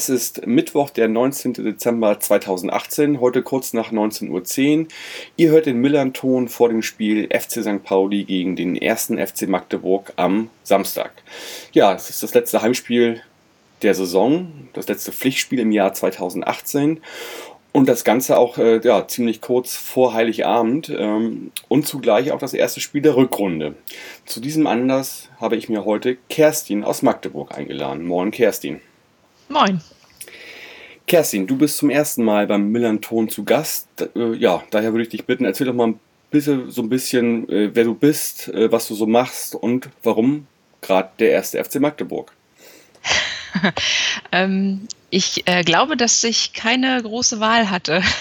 [0.00, 1.52] es ist Mittwoch, der 19.
[1.52, 4.86] Dezember 2018, heute kurz nach 19.10 Uhr.
[5.36, 7.84] Ihr hört den Millern-Ton vor dem Spiel FC St.
[7.84, 11.12] Pauli gegen den ersten FC Magdeburg am Samstag.
[11.72, 13.20] Ja, es ist das letzte Heimspiel
[13.82, 17.02] der Saison, das letzte Pflichtspiel im Jahr 2018
[17.72, 22.54] und das Ganze auch äh, ja, ziemlich kurz vor Heiligabend ähm, und zugleich auch das
[22.54, 23.74] erste Spiel der Rückrunde.
[24.24, 28.06] Zu diesem Anlass habe ich mir heute Kerstin aus Magdeburg eingeladen.
[28.06, 28.80] Moin, Kerstin.
[29.50, 29.80] Moin.
[31.08, 33.88] Kerstin, du bist zum ersten Mal beim Millanton zu Gast.
[34.14, 37.48] Äh, ja, daher würde ich dich bitten, erzähl doch mal ein bisschen, so ein bisschen,
[37.48, 40.46] äh, wer du bist, äh, was du so machst und warum
[40.80, 42.32] gerade der erste FC Magdeburg.
[44.30, 48.02] ähm, ich äh, glaube, dass ich keine große Wahl hatte.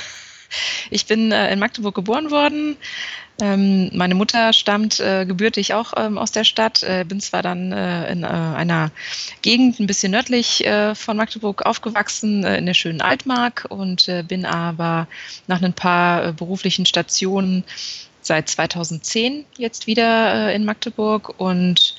[0.90, 2.76] Ich bin äh, in Magdeburg geboren worden.
[3.42, 7.72] Ähm, meine Mutter stammt äh, gebürtig auch ähm, aus der Stadt, äh, bin zwar dann
[7.72, 8.92] äh, in äh, einer
[9.42, 15.08] Gegend ein bisschen nördlich äh, von Magdeburg aufgewachsen, in der schönen Altmark und bin aber
[15.48, 17.64] nach ein paar beruflichen Stationen
[18.22, 21.96] seit 2010 jetzt wieder in Magdeburg und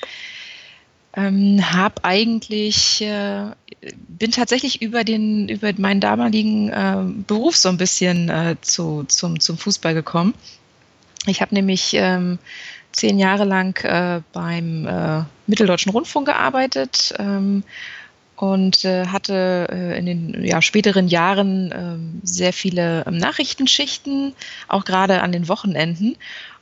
[1.14, 3.46] ähm, habe eigentlich, äh,
[4.08, 9.40] bin tatsächlich über den, über meinen damaligen äh, Beruf so ein bisschen äh, zu, zum,
[9.40, 10.34] zum Fußball gekommen.
[11.26, 12.38] Ich habe nämlich ähm,
[12.92, 17.62] zehn Jahre lang äh, beim äh, Mitteldeutschen Rundfunk gearbeitet ähm,
[18.36, 24.34] und äh, hatte äh, in den ja, späteren Jahren äh, sehr viele ähm, Nachrichtenschichten,
[24.68, 26.16] auch gerade an den Wochenenden.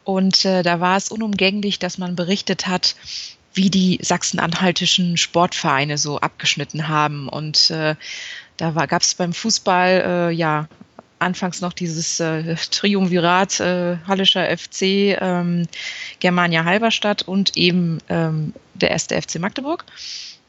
[0.05, 2.97] Und äh, da war es unumgänglich, dass man berichtet hat,
[3.55, 7.29] wie die sachsen-anhaltischen Sportvereine so abgeschnitten haben.
[7.29, 7.95] Und äh,
[8.57, 10.69] da gab es beim Fußball ja
[11.19, 15.67] anfangs noch dieses äh, Triumvirat äh, Hallischer FC, ähm,
[16.21, 19.85] Germania Halberstadt und eben ähm, der erste FC Magdeburg.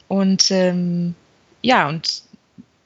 [0.08, 1.14] Und ähm,
[1.62, 2.22] ja, und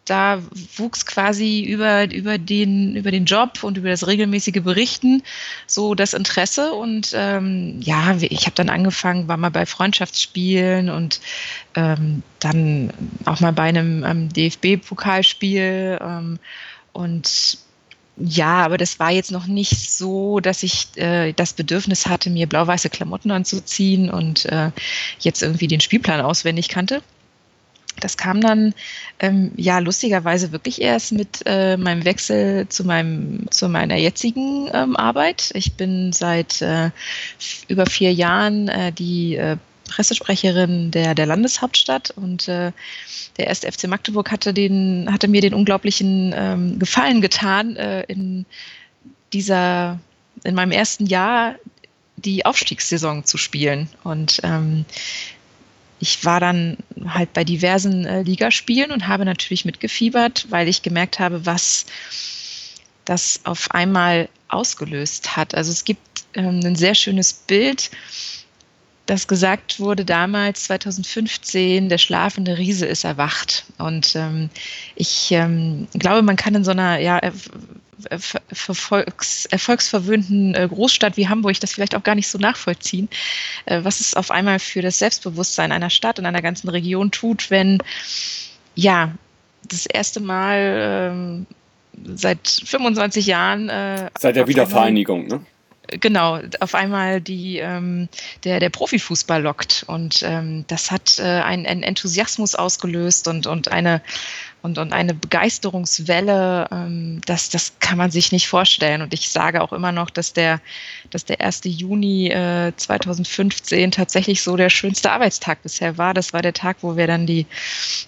[0.04, 0.42] da
[0.76, 5.22] wuchs quasi über, über, den, über den Job und über das regelmäßige Berichten
[5.66, 6.72] so das Interesse.
[6.72, 11.20] Und ähm, ja, ich habe dann angefangen, war mal bei Freundschaftsspielen und
[11.74, 12.92] ähm, dann
[13.24, 15.98] auch mal bei einem ähm, DFB-Pokalspiel.
[16.00, 16.38] Ähm,
[16.92, 17.58] und
[18.16, 22.46] ja, aber das war jetzt noch nicht so, dass ich äh, das Bedürfnis hatte, mir
[22.46, 24.70] blau-weiße Klamotten anzuziehen und äh,
[25.18, 27.02] jetzt irgendwie den Spielplan auswendig kannte.
[28.00, 28.74] Das kam dann
[29.20, 34.96] ähm, ja lustigerweise wirklich erst mit äh, meinem Wechsel zu meinem zu meiner jetzigen ähm,
[34.96, 35.50] Arbeit.
[35.54, 36.90] Ich bin seit äh,
[37.68, 39.56] über vier Jahren äh, die äh,
[39.94, 42.72] Pressesprecherin der, der Landeshauptstadt und äh,
[43.36, 48.44] der erste FC Magdeburg hatte, den, hatte mir den unglaublichen ähm, Gefallen getan, äh, in
[49.32, 50.00] dieser,
[50.42, 51.54] in meinem ersten Jahr
[52.16, 53.88] die Aufstiegssaison zu spielen.
[54.02, 54.84] Und ähm,
[56.00, 56.76] ich war dann
[57.06, 61.86] halt bei diversen äh, Ligaspielen und habe natürlich mitgefiebert, weil ich gemerkt habe, was
[63.04, 65.54] das auf einmal ausgelöst hat.
[65.54, 67.90] Also es gibt ähm, ein sehr schönes Bild,
[69.06, 73.64] das gesagt wurde damals 2015, der schlafende Riese ist erwacht.
[73.78, 74.48] Und ähm,
[74.96, 77.20] ich ähm, glaube, man kann in so einer ja,
[78.08, 83.08] erfolgs, erfolgsverwöhnten äh, Großstadt wie Hamburg das vielleicht auch gar nicht so nachvollziehen,
[83.66, 87.50] äh, was es auf einmal für das Selbstbewusstsein einer Stadt und einer ganzen Region tut,
[87.50, 87.78] wenn
[88.74, 89.12] ja
[89.68, 91.46] das erste Mal ähm,
[92.14, 95.40] seit 25 Jahren äh, seit der Wiedervereinigung, ne?
[96.00, 98.08] Genau, auf einmal die, ähm,
[98.44, 99.84] der, der Profifußball lockt.
[99.86, 104.02] Und ähm, das hat äh, einen, einen Enthusiasmus ausgelöst und, und eine
[104.64, 109.02] und, und eine Begeisterungswelle, ähm, das, das kann man sich nicht vorstellen.
[109.02, 110.58] Und ich sage auch immer noch, dass der,
[111.10, 111.60] dass der 1.
[111.64, 116.14] Juni äh, 2015 tatsächlich so der schönste Arbeitstag bisher war.
[116.14, 117.44] Das war der Tag, wo wir dann die,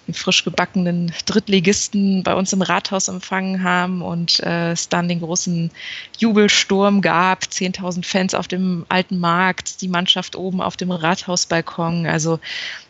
[0.07, 5.19] die frisch gebackenen Drittligisten bei uns im Rathaus empfangen haben und äh, es dann den
[5.19, 5.69] großen
[6.17, 7.43] Jubelsturm gab.
[7.43, 12.07] 10.000 Fans auf dem alten Markt, die Mannschaft oben auf dem Rathausbalkon.
[12.07, 12.39] Also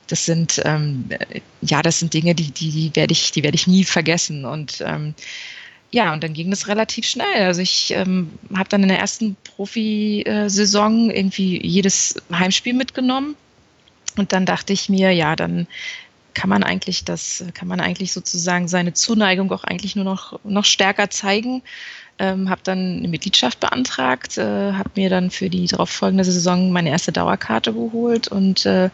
[0.07, 1.09] das sind ähm,
[1.61, 4.45] ja, das sind Dinge, die, die, die werde ich, die werde ich nie vergessen.
[4.45, 5.13] Und ähm,
[5.91, 7.45] ja, und dann ging das relativ schnell.
[7.45, 13.35] Also ich ähm, habe dann in der ersten Profisaison irgendwie jedes Heimspiel mitgenommen.
[14.17, 15.67] Und dann dachte ich mir, ja, dann
[16.33, 20.65] kann man eigentlich das, kann man eigentlich sozusagen seine Zuneigung auch eigentlich nur noch, noch
[20.65, 21.63] stärker zeigen.
[22.19, 26.89] Ähm, habe dann eine Mitgliedschaft beantragt, äh, habe mir dann für die darauffolgende Saison meine
[26.89, 28.89] erste Dauerkarte geholt und äh,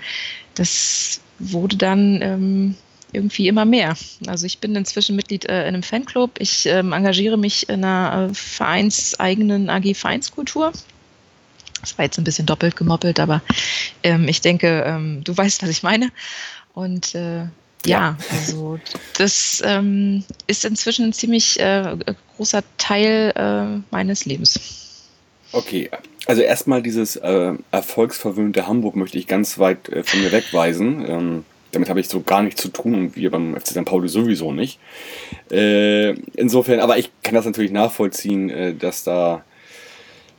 [0.56, 2.76] das wurde dann ähm,
[3.12, 3.96] irgendwie immer mehr.
[4.28, 6.32] Also ich bin inzwischen Mitglied äh, in einem Fanclub.
[6.40, 10.72] Ich ähm, engagiere mich in einer äh, vereinseigenen AG Vereinskultur.
[11.82, 13.42] Das war jetzt ein bisschen doppelt gemoppelt, aber
[14.04, 16.12] ähm, ich denke, ähm, du weißt, was ich meine.
[16.74, 17.44] Und äh,
[17.86, 18.80] ja, ja, also
[19.18, 21.98] das ähm, ist inzwischen ein ziemlich äh,
[22.38, 24.83] großer Teil äh, meines Lebens.
[25.54, 25.90] Okay,
[26.26, 31.06] also erstmal dieses äh, erfolgsverwöhnte Hamburg möchte ich ganz weit äh, von mir wegweisen.
[31.08, 33.86] Ähm, damit habe ich so gar nichts zu tun und wir beim FC St.
[33.86, 34.80] Pauli sowieso nicht.
[35.52, 39.44] Äh, insofern, aber ich kann das natürlich nachvollziehen, äh, dass da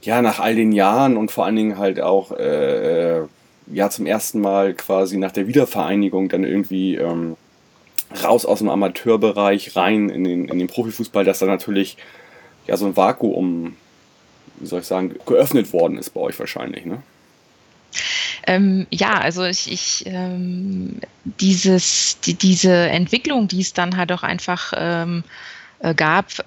[0.03, 3.27] ja nach all den Jahren und vor allen Dingen halt auch äh, äh,
[3.73, 7.37] ja zum ersten Mal quasi nach der Wiedervereinigung dann irgendwie ähm,
[8.23, 11.97] raus aus dem Amateurbereich rein in den, in den Profifußball, dass da natürlich
[12.67, 13.77] ja so ein Vakuum,
[14.57, 17.03] wie soll ich sagen, geöffnet worden ist bei euch wahrscheinlich, ne?
[18.47, 24.23] Ähm, ja, also ich, ich ähm, dieses, die, diese Entwicklung, die es dann halt auch
[24.23, 25.25] einfach ähm,
[25.79, 26.45] äh, gab,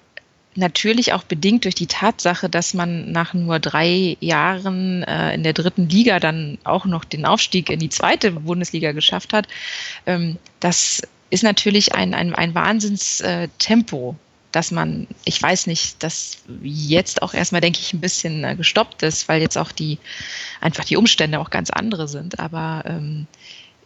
[0.57, 5.53] natürlich auch bedingt durch die Tatsache, dass man nach nur drei Jahren äh, in der
[5.53, 9.47] dritten Liga dann auch noch den Aufstieg in die zweite Bundesliga geschafft hat.
[10.05, 14.15] Ähm, das ist natürlich ein, ein, ein Wahnsinnstempo,
[14.57, 19.03] dass man, ich weiß nicht, dass jetzt auch erstmal, denke ich, ein bisschen äh, gestoppt
[19.03, 19.99] ist, weil jetzt auch die,
[20.61, 22.39] einfach die Umstände auch ganz andere sind.
[22.39, 23.27] Aber ähm,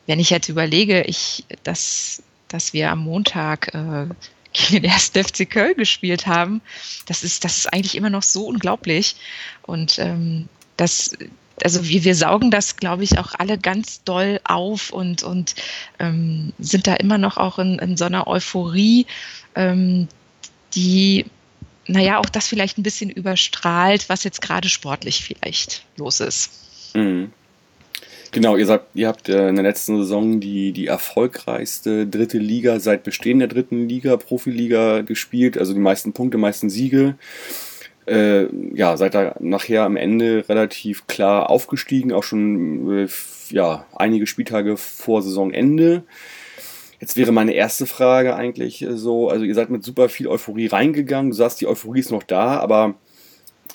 [0.07, 4.07] wenn ich jetzt überlege, ich, dass, dass wir am Montag äh,
[4.53, 6.61] gegen den ersten FC Köln gespielt haben,
[7.05, 9.17] das ist, das ist eigentlich immer noch so unglaublich.
[9.63, 10.47] Und ähm,
[10.77, 11.17] das,
[11.65, 15.53] also wir, wir saugen das, glaube ich, auch alle ganz doll auf und, und
[15.99, 19.05] ähm, sind da immer noch auch in, in so einer Euphorie,
[19.55, 20.07] ähm,
[20.73, 21.25] die,
[21.87, 26.51] naja, auch das vielleicht ein bisschen überstrahlt, was jetzt gerade sportlich vielleicht los ist.
[26.93, 27.31] Mhm.
[28.33, 32.79] Genau, ihr, sagt, ihr habt äh, in der letzten Saison die, die erfolgreichste dritte Liga
[32.79, 37.15] seit Bestehen der dritten Liga, Profiliga gespielt, also die meisten Punkte, meisten Siege.
[38.07, 43.07] Äh, ja, seid da nachher am Ende relativ klar aufgestiegen, auch schon äh,
[43.49, 46.03] ja, einige Spieltage vor Saisonende.
[47.01, 50.67] Jetzt wäre meine erste Frage eigentlich äh, so, also ihr seid mit super viel Euphorie
[50.67, 52.93] reingegangen, du sagst, die Euphorie ist noch da, aber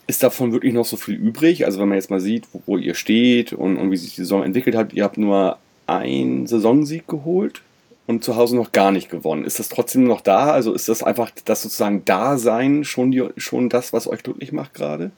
[0.06, 1.67] ist davon wirklich noch so viel übrig?
[1.67, 4.20] Also wenn man jetzt mal sieht, wo, wo ihr steht und, und, wie sich die
[4.23, 5.58] Saison entwickelt hat, ihr habt nur
[5.88, 7.62] einen Saisonsieg geholt
[8.06, 9.44] und zu Hause noch gar nicht gewonnen.
[9.44, 10.52] Ist das trotzdem noch da?
[10.52, 14.75] Also ist das einfach das sozusagen Dasein schon, die, schon das, was euch glücklich macht
[14.75, 15.11] gerade?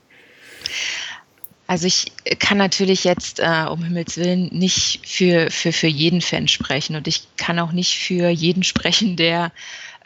[1.69, 6.49] Also ich kann natürlich jetzt äh, um Himmels Willen nicht für, für, für jeden Fan
[6.49, 9.53] sprechen und ich kann auch nicht für jeden sprechen, der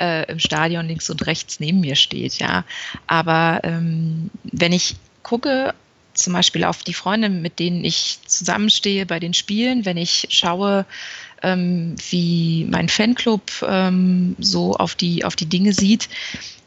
[0.00, 2.64] äh, im Stadion links und rechts neben mir steht, ja.
[3.06, 5.72] Aber ähm, wenn ich gucke,
[6.14, 10.84] zum Beispiel auf die Freunde, mit denen ich zusammenstehe bei den Spielen, wenn ich schaue,
[11.44, 16.08] ähm, wie mein Fanclub ähm, so auf die, auf die Dinge sieht.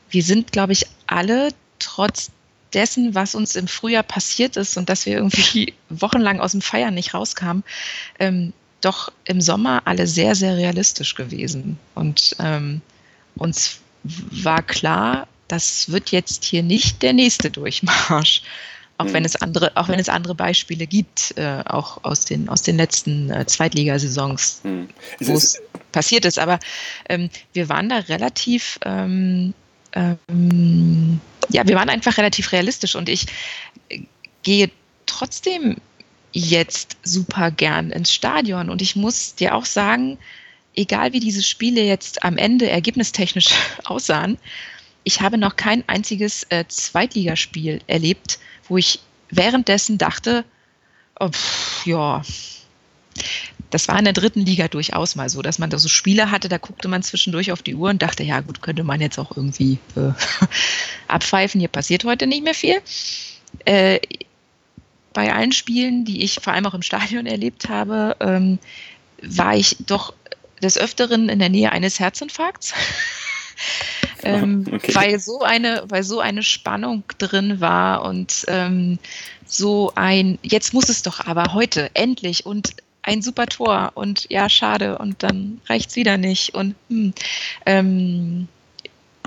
[0.10, 1.50] Wir sind, glaube ich, alle
[1.80, 2.32] trotz
[2.76, 6.94] dessen, was uns im Frühjahr passiert ist und dass wir irgendwie wochenlang aus dem Feiern
[6.94, 7.64] nicht rauskamen,
[8.20, 11.80] ähm, doch im Sommer alle sehr, sehr realistisch gewesen.
[11.96, 12.82] Und ähm,
[13.36, 18.44] uns war klar, das wird jetzt hier nicht der nächste Durchmarsch.
[18.98, 19.14] Auch, mhm.
[19.14, 22.78] wenn es andere, auch wenn es andere Beispiele gibt, äh, auch aus den, aus den
[22.78, 24.88] letzten äh, Zweitligasaisons, mhm.
[25.20, 25.62] wo es
[25.92, 26.40] passiert ist.
[26.40, 26.60] Aber
[27.10, 29.54] ähm, wir waren da relativ, ähm,
[29.96, 33.28] ähm, ja, wir waren einfach relativ realistisch und ich
[33.90, 34.02] äh,
[34.44, 34.70] gehe
[35.06, 35.78] trotzdem
[36.32, 38.70] jetzt super gern ins Stadion.
[38.70, 40.18] Und ich muss dir auch sagen,
[40.76, 43.50] egal wie diese Spiele jetzt am Ende ergebnistechnisch
[43.86, 44.38] aussahen,
[45.04, 49.00] ich habe noch kein einziges äh, Zweitligaspiel erlebt, wo ich
[49.30, 50.44] währenddessen dachte,
[51.20, 52.22] oh, pff, ja,
[53.70, 56.50] das war in der dritten Liga durchaus mal so, dass man da so Spiele hatte,
[56.50, 59.36] da guckte man zwischendurch auf die Uhr und dachte, ja gut, könnte man jetzt auch
[59.36, 60.12] irgendwie äh,
[61.08, 62.82] abpfeifen, hier passiert heute nicht mehr viel.
[63.66, 64.00] Äh,
[65.14, 68.60] bei allen Spielen, die ich vor allem auch im Stadion erlebt habe, ähm,
[69.22, 70.14] war ich doch
[70.62, 72.74] des Öfteren in der Nähe eines Herzinfarkts.
[74.24, 74.94] ähm, okay.
[74.94, 79.00] weil so eine, weil so eine Spannung drin war und ähm,
[79.46, 84.50] so ein, jetzt muss es doch aber heute, endlich und ein super Tor und ja,
[84.50, 86.56] schade und dann reicht es wieder nicht.
[86.56, 87.14] Und hm,
[87.66, 88.48] ähm,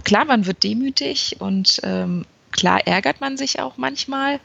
[0.05, 4.41] klar, man wird demütig und ähm, klar ärgert man sich auch manchmal,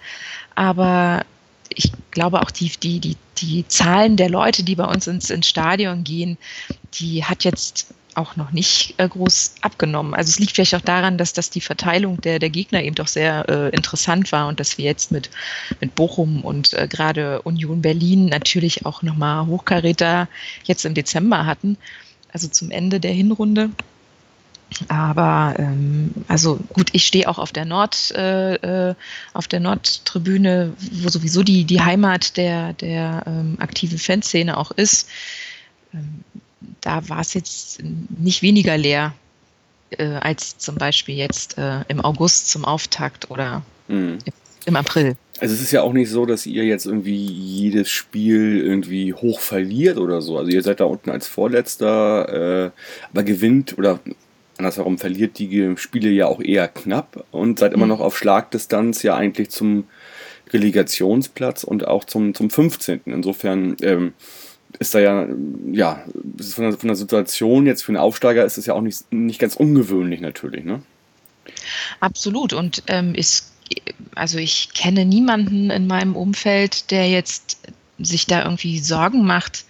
[0.56, 1.26] aber
[1.70, 5.48] ich glaube auch die, die, die, die Zahlen der Leute, die bei uns ins, ins
[5.48, 6.38] Stadion gehen,
[6.94, 10.14] die hat jetzt auch noch nicht äh, groß abgenommen.
[10.14, 13.08] Also es liegt vielleicht auch daran, dass, dass die Verteilung der, der Gegner eben doch
[13.08, 15.30] sehr äh, interessant war und dass wir jetzt mit,
[15.80, 20.28] mit Bochum und äh, gerade Union Berlin natürlich auch nochmal Hochkaräter
[20.64, 21.78] jetzt im Dezember hatten.
[22.32, 23.70] also zum Ende der Hinrunde.
[24.88, 28.96] Aber ähm, also gut, ich stehe auch auf der Nord, äh, äh,
[29.34, 35.10] auf der Nordtribüne, wo sowieso die, die Heimat der, der ähm, aktiven Fanszene auch ist.
[35.94, 36.24] Ähm,
[36.82, 37.82] da war es jetzt
[38.20, 39.14] nicht weniger leer
[39.92, 44.18] äh, als zum Beispiel jetzt äh, im August zum Auftakt oder mhm.
[44.66, 45.16] im, April.
[45.40, 49.40] Also es ist ja auch nicht so, dass ihr jetzt irgendwie jedes Spiel irgendwie hoch
[49.40, 50.38] verliert oder so.
[50.38, 52.72] Also ihr seid da unten als Vorletzter, äh,
[53.12, 54.00] aber gewinnt oder
[54.58, 57.92] andersherum verliert die Spiele ja auch eher knapp und seid immer mhm.
[57.92, 59.86] noch auf Schlagdistanz ja eigentlich zum
[60.52, 63.02] Relegationsplatz und auch zum, zum 15.
[63.06, 64.14] Insofern ähm,
[64.80, 65.28] ist da ja,
[65.72, 66.04] ja,
[66.40, 69.40] von der, von der Situation jetzt für einen Aufsteiger ist es ja auch nicht, nicht
[69.40, 70.82] ganz ungewöhnlich natürlich, ne?
[72.00, 73.52] Absolut und ähm, ist,
[74.16, 77.60] also ich kenne niemanden in meinem Umfeld, der jetzt
[78.00, 79.66] sich da irgendwie Sorgen macht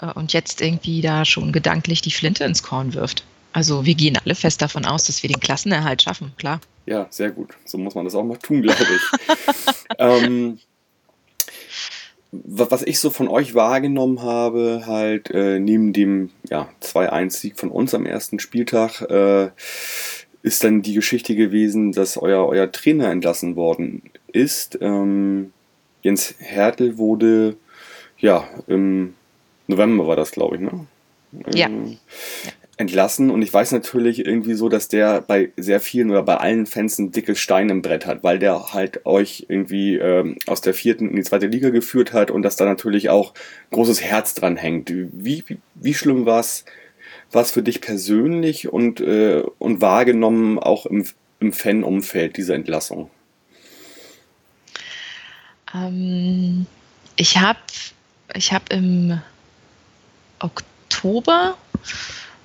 [0.00, 3.24] äh, und jetzt irgendwie da schon gedanklich die Flinte ins Korn wirft.
[3.52, 6.60] Also wir gehen alle fest davon aus, dass wir den Klassenerhalt schaffen, klar.
[6.86, 7.50] Ja, sehr gut.
[7.64, 9.74] So muss man das auch mal tun, glaube ich.
[9.98, 10.58] ähm,
[12.44, 17.94] was ich so von euch wahrgenommen habe, halt äh, neben dem ja, 2-1-Sieg von uns
[17.94, 19.50] am ersten Spieltag, äh,
[20.42, 24.78] ist dann die Geschichte gewesen, dass euer, euer Trainer entlassen worden ist.
[24.80, 25.52] Ähm,
[26.02, 27.56] Jens Hertel wurde,
[28.18, 29.14] ja, im
[29.66, 30.86] November war das, glaube ich, ne?
[31.46, 31.68] Ähm, ja
[32.76, 36.66] entlassen und ich weiß natürlich irgendwie so, dass der bei sehr vielen oder bei allen
[36.66, 40.74] Fans ein dickes Stein im Brett hat, weil der halt euch irgendwie ähm, aus der
[40.74, 43.34] vierten in die zweite Liga geführt hat und dass da natürlich auch
[43.70, 44.90] großes Herz dran hängt.
[44.90, 46.64] Wie, wie, wie schlimm war es
[47.50, 51.06] für dich persönlich und, äh, und wahrgenommen auch im,
[51.40, 53.10] im Fan-Umfeld diese Entlassung?
[55.74, 56.66] Ähm,
[57.16, 57.58] ich habe
[58.34, 59.20] ich hab im
[60.40, 61.56] Oktober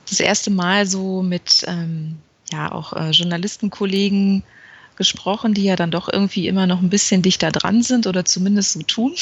[0.10, 2.18] das erste Mal so mit ähm,
[2.52, 4.44] ja auch äh, Journalistenkollegen
[4.96, 8.74] gesprochen, die ja dann doch irgendwie immer noch ein bisschen dichter dran sind oder zumindest
[8.74, 9.16] so tun.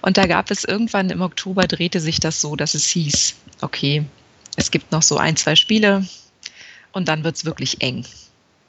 [0.00, 4.04] Und da gab es irgendwann im Oktober drehte sich das so, dass es hieß, okay,
[4.56, 6.06] es gibt noch so ein, zwei Spiele
[6.92, 8.06] und dann wird es wirklich eng.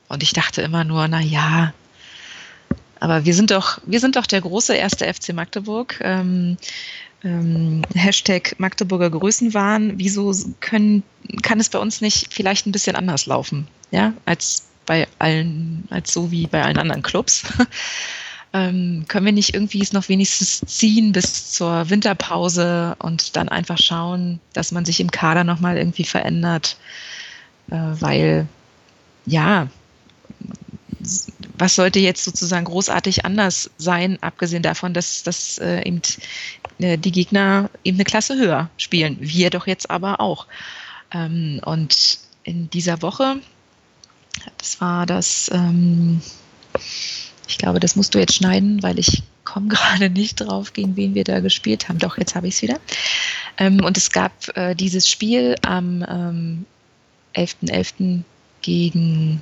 [0.08, 1.74] Und ich dachte immer nur, na ja,
[3.00, 6.00] aber wir sind doch, wir sind doch der große erste FC Magdeburg.
[6.02, 6.58] Ähm,
[7.26, 9.94] ähm, Hashtag Magdeburger Größenwahn.
[9.98, 11.04] Wieso können,
[11.42, 16.14] kann es bei uns nicht vielleicht ein bisschen anders laufen, ja, als bei allen, als
[16.14, 17.44] so wie bei allen anderen Clubs?
[18.54, 23.80] ähm, können wir nicht irgendwie es noch wenigstens ziehen bis zur Winterpause und dann einfach
[23.80, 26.78] schauen, dass man sich im Kader nochmal irgendwie verändert,
[27.72, 28.48] äh, weil
[29.26, 29.68] ja,
[31.58, 36.02] was sollte jetzt sozusagen großartig anders sein, abgesehen davon, dass, dass äh, eben
[36.80, 39.18] äh, die Gegner eben eine Klasse höher spielen.
[39.20, 40.48] Wir doch jetzt aber auch.
[41.12, 43.38] Ähm, und in dieser Woche,
[44.58, 46.22] das war das, ähm,
[47.48, 51.16] ich glaube, das musst du jetzt schneiden, weil ich komme gerade nicht drauf, gegen wen
[51.16, 52.00] wir da gespielt haben.
[52.00, 52.80] Doch, jetzt habe ich es wieder.
[53.58, 56.66] Ähm, und es gab äh, dieses Spiel am ähm,
[57.36, 57.70] 11.11.
[57.70, 58.20] .11.
[58.62, 59.42] gegen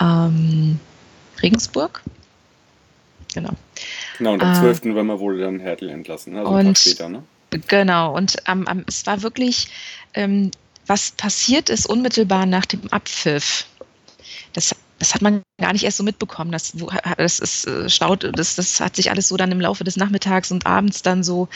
[0.00, 0.78] ähm,
[1.42, 2.02] Regensburg.
[3.34, 3.52] Genau.
[4.18, 4.84] Genau, und am 12.
[4.84, 7.22] Äh, November wurde dann Hertel entlassen, also und, später, ne?
[7.66, 9.68] Genau, und ähm, ähm, es war wirklich,
[10.14, 10.50] ähm,
[10.86, 13.66] was passiert ist unmittelbar nach dem Abpfiff.
[14.52, 16.52] Das, das hat man gar nicht erst so mitbekommen.
[16.52, 16.74] Das,
[17.18, 20.52] das ist äh, staut, das, das hat sich alles so dann im Laufe des Nachmittags
[20.52, 21.48] und abends dann so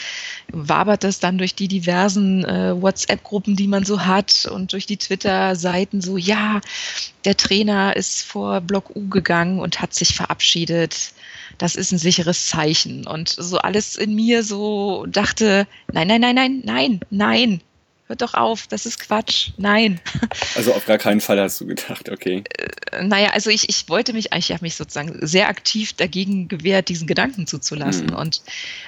[0.51, 4.97] wabert das dann durch die diversen äh, WhatsApp-Gruppen, die man so hat und durch die
[4.97, 6.59] Twitter-Seiten so, ja,
[7.23, 11.13] der Trainer ist vor Block U gegangen und hat sich verabschiedet
[11.57, 13.07] das ist ein sicheres Zeichen.
[13.07, 17.61] Und so alles in mir so dachte, nein, nein, nein, nein, nein, nein,
[18.07, 19.99] hört doch auf, das ist Quatsch, nein.
[20.55, 22.43] Also auf gar keinen Fall hast du gedacht, okay.
[22.91, 26.89] Äh, naja, also ich, ich wollte mich, ich habe mich sozusagen sehr aktiv dagegen gewehrt,
[26.89, 28.07] diesen Gedanken zuzulassen.
[28.07, 28.15] Mhm.
[28.15, 28.41] Und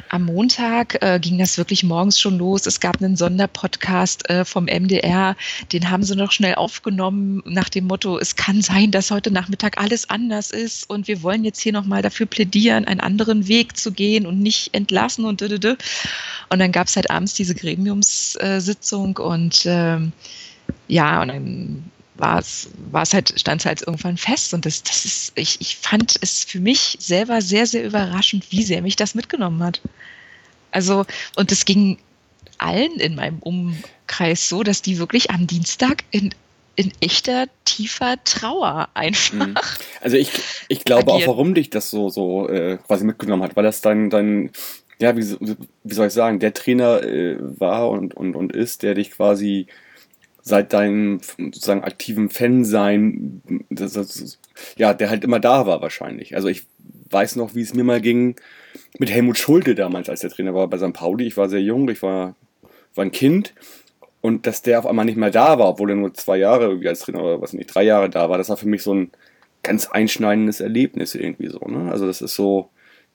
[0.10, 2.66] am Montag äh, ging das wirklich morgens schon los.
[2.66, 5.36] Es gab einen Sonderpodcast äh, vom MDR,
[5.74, 9.78] den haben sie noch schnell aufgenommen nach dem Motto, es kann sein, dass heute Nachmittag
[9.78, 13.92] alles anders ist und wir wollen jetzt hier nochmal dafür plädieren, einen anderen Weg zu
[13.92, 15.50] gehen und nicht entlassen und dü.
[16.50, 20.12] Und dann gab es halt abends diese Gremiumssitzung und ähm,
[20.88, 24.54] ja, und dann war es, war es halt, stand es halt irgendwann fest.
[24.54, 28.64] Und das, das ist, ich, ich fand es für mich selber sehr, sehr überraschend, wie
[28.64, 29.82] sehr mich das mitgenommen hat.
[30.72, 31.98] Also, und es ging
[32.58, 36.34] allen in meinem Umkreis so, dass die wirklich am Dienstag in,
[36.76, 39.34] in echter, tiefer Trauer einfach.
[39.34, 39.56] Mhm.
[40.02, 40.32] Also ich,
[40.68, 41.30] ich glaube agieren.
[41.30, 44.52] auch, warum dich das so, so äh, quasi mitgenommen hat, weil das dein, dein
[45.00, 45.24] ja, wie,
[45.84, 49.68] wie soll ich sagen, der Trainer äh, war und, und, und ist, der dich quasi
[50.42, 54.40] seit deinem sozusagen aktiven Fansein, das, das,
[54.78, 56.36] ja, der halt immer da war wahrscheinlich.
[56.36, 56.66] Also ich
[57.12, 58.36] weiß noch, wie es mir mal ging
[58.98, 60.94] mit Helmut Schulte damals, als der Trainer war bei St.
[60.94, 61.26] Pauli.
[61.26, 62.36] Ich war sehr jung, ich war,
[62.96, 63.54] war ein Kind.
[64.22, 66.90] Und dass der auf einmal nicht mehr da war, obwohl er nur zwei Jahre irgendwie
[66.90, 69.12] als Trainer oder was nicht, drei Jahre da war, das war für mich so ein
[69.64, 71.60] ganz einschneidendes Erlebnis irgendwie so.
[71.60, 71.90] Ne?
[71.90, 72.70] Also das ist so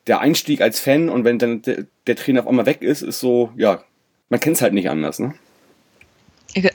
[0.07, 3.19] der Einstieg als Fan und wenn dann der, der Trainer auf einmal weg ist, ist
[3.19, 3.83] so, ja,
[4.29, 5.19] man kennt es halt nicht anders.
[5.19, 5.33] Ne?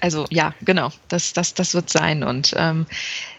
[0.01, 2.23] Also ja, genau, das, das, das wird sein.
[2.23, 2.87] Und ähm,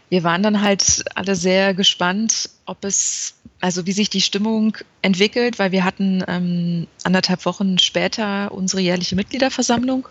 [0.10, 5.60] wir waren dann halt alle sehr gespannt, ob es, also wie sich die Stimmung entwickelt,
[5.60, 10.08] weil wir hatten ähm, anderthalb Wochen später unsere jährliche Mitgliederversammlung.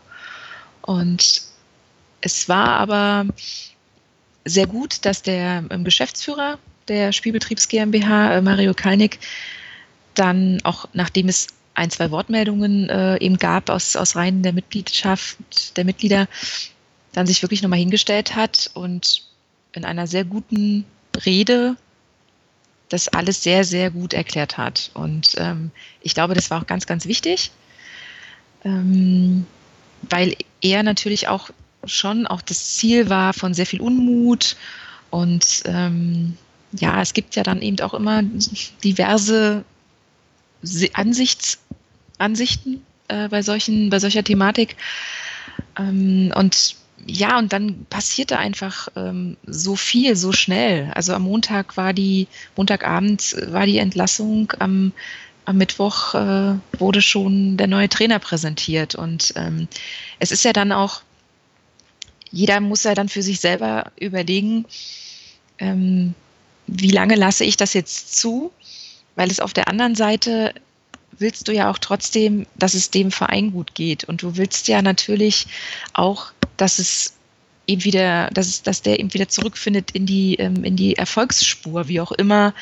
[0.82, 1.42] Und
[2.20, 3.26] es war aber
[4.44, 6.58] sehr gut, dass der ähm, Geschäftsführer
[6.88, 9.18] der Spielbetriebs GmbH, äh, Mario Kalnick,
[10.14, 15.76] dann auch nachdem es ein, zwei Wortmeldungen äh, eben gab aus, aus Reihen der Mitgliedschaft,
[15.76, 16.29] der Mitglieder,
[17.12, 19.25] dann sich wirklich nochmal hingestellt hat und
[19.73, 20.85] in einer sehr guten
[21.25, 21.76] Rede
[22.88, 24.90] das alles sehr, sehr gut erklärt hat.
[24.95, 25.71] Und ähm,
[26.02, 27.50] ich glaube, das war auch ganz, ganz wichtig,
[28.64, 29.47] ähm,
[30.02, 31.50] weil er natürlich auch
[31.85, 34.57] schon auch das Ziel war von sehr viel Unmut
[35.11, 36.37] und ähm,
[36.73, 38.23] ja, es gibt ja dann eben auch immer
[38.85, 39.64] diverse
[40.93, 41.59] Ansichts,
[42.19, 44.76] Ansichten äh, bei, solchen, bei solcher Thematik.
[45.79, 46.76] Ähm, und
[47.07, 50.90] ja, und dann passierte einfach ähm, so viel, so schnell.
[50.95, 54.93] Also am Montag war die, Montagabend war die Entlassung, am,
[55.45, 58.95] am Mittwoch äh, wurde schon der neue Trainer präsentiert.
[58.95, 59.69] Und ähm,
[60.19, 61.02] es ist ja dann auch,
[62.31, 64.67] jeder muss ja dann für sich selber überlegen,
[65.59, 66.14] ähm,
[66.67, 68.52] wie lange lasse ich das jetzt zu?
[69.16, 70.54] Weil es auf der anderen Seite
[71.18, 74.04] willst du ja auch trotzdem, dass es dem Verein gut geht.
[74.04, 75.46] Und du willst ja natürlich
[75.92, 77.14] auch, dass es
[77.66, 81.88] eben wieder, dass, es, dass der eben wieder zurückfindet in die, ähm, in die Erfolgsspur,
[81.88, 82.54] wie auch immer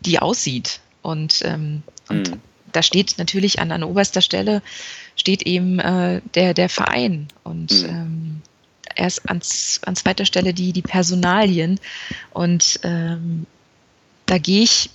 [0.00, 0.80] die aussieht.
[1.02, 2.40] Und, ähm, und mhm.
[2.72, 4.62] da steht natürlich an, an oberster Stelle
[5.14, 7.28] steht eben äh, der, der Verein.
[7.44, 7.88] Und mhm.
[7.88, 8.42] ähm,
[8.96, 11.78] erst ans, an zweiter Stelle die, die Personalien.
[12.32, 13.46] Und ähm,
[14.26, 14.90] da gehe ich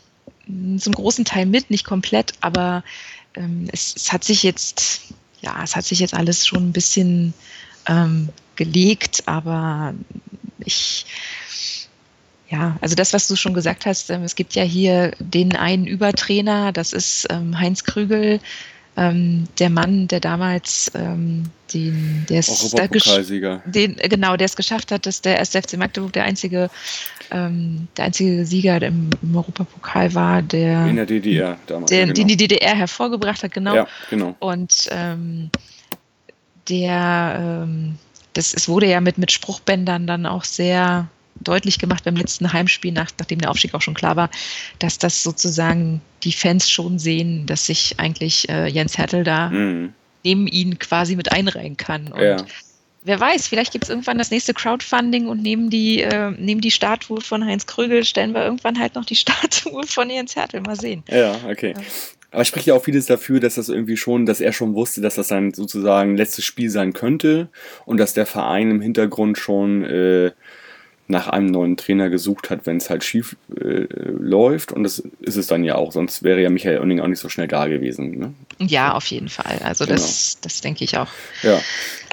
[0.77, 2.83] zum großen Teil mit, nicht komplett, aber
[3.35, 7.33] ähm, es, es, hat sich jetzt, ja, es hat sich jetzt alles schon ein bisschen
[7.87, 9.93] ähm, gelegt, aber
[10.59, 11.05] ich,
[12.49, 15.85] ja, also das, was du schon gesagt hast, ähm, es gibt ja hier den einen
[15.85, 18.39] Übertrainer, das ist ähm, Heinz Krügel,
[18.97, 22.75] ähm, der Mann, der damals ähm, den, der es,
[23.65, 26.69] den, genau, der es geschafft hat, dass der SFC Magdeburg der einzige,
[27.31, 32.13] ähm, der einzige Sieger im, im Europapokal war, der in der DDR damals, der, genau.
[32.13, 33.75] den die DDR hervorgebracht hat, genau.
[33.75, 34.35] Ja, genau.
[34.39, 35.51] Und ähm,
[36.67, 37.95] der, ähm,
[38.33, 41.07] das, es wurde ja mit, mit Spruchbändern dann auch sehr
[41.41, 44.29] deutlich gemacht beim letzten Heimspiel, nach, nachdem der Aufstieg auch schon klar war,
[44.79, 49.93] dass das sozusagen die Fans schon sehen, dass sich eigentlich äh, Jens Hertel da mhm.
[50.23, 52.11] neben ihn quasi mit einreihen kann.
[52.11, 52.37] Und ja.
[53.03, 56.71] wer weiß, vielleicht gibt es irgendwann das nächste Crowdfunding und neben die, äh, neben die
[56.71, 60.61] Statue von Heinz Krögel stellen wir irgendwann halt noch die Statue von Jens Hertel.
[60.61, 61.03] Mal sehen.
[61.09, 61.73] Ja, okay.
[61.77, 61.83] Ja.
[62.31, 65.15] Aber spricht ja auch vieles dafür, dass das irgendwie schon, dass er schon wusste, dass
[65.15, 67.49] das sein sozusagen letztes Spiel sein könnte
[67.85, 70.31] und dass der Verein im Hintergrund schon äh,
[71.07, 73.85] nach einem neuen Trainer gesucht hat, wenn es halt schief äh,
[74.19, 74.73] läuft.
[74.73, 75.91] Und das ist es dann ja auch.
[75.93, 78.17] Sonst wäre ja Michael Oenning auch nicht so schnell da gewesen.
[78.17, 78.33] Ne?
[78.59, 79.59] Ja, auf jeden Fall.
[79.63, 79.95] Also genau.
[79.95, 81.07] das, das denke ich auch.
[81.43, 81.59] Ja.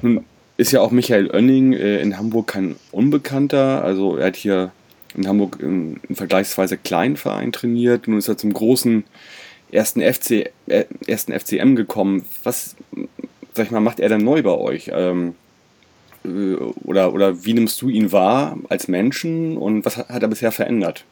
[0.03, 0.25] Nun
[0.57, 3.83] ist ja auch Michael Oenning äh, in Hamburg kein Unbekannter.
[3.83, 4.71] Also er hat hier
[5.17, 8.07] in Hamburg einen vergleichsweise kleinen Verein trainiert.
[8.07, 9.05] Nun ist er zum großen
[9.73, 12.27] ersten, FC, äh, ersten FCM gekommen.
[12.45, 12.77] Was,
[13.55, 14.91] sag ich mal, macht er denn neu bei euch?
[14.95, 15.44] Ähm, äh,
[16.25, 20.53] oder, oder wie nimmst du ihn wahr als Menschen und was hat, hat er bisher
[20.53, 21.05] verändert?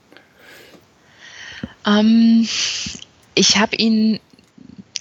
[1.87, 2.49] Ähm,
[3.35, 4.21] ich habe ihn,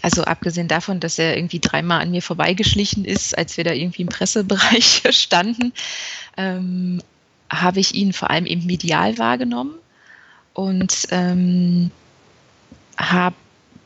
[0.02, 4.02] also abgesehen davon, dass er irgendwie dreimal an mir vorbeigeschlichen ist, als wir da irgendwie
[4.02, 5.74] im Pressebereich standen,
[6.38, 7.02] ähm,
[7.50, 9.76] habe ich ihn vor allem eben medial wahrgenommen
[10.54, 11.92] und ähm,
[12.98, 13.36] habe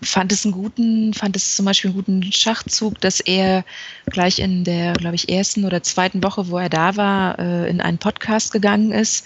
[0.02, 3.66] fand es einen guten, fand es zum Beispiel einen guten Schachzug, dass er
[4.08, 7.82] gleich in der, glaube ich, ersten oder zweiten Woche, wo er da war, äh, in
[7.82, 9.26] einen Podcast gegangen ist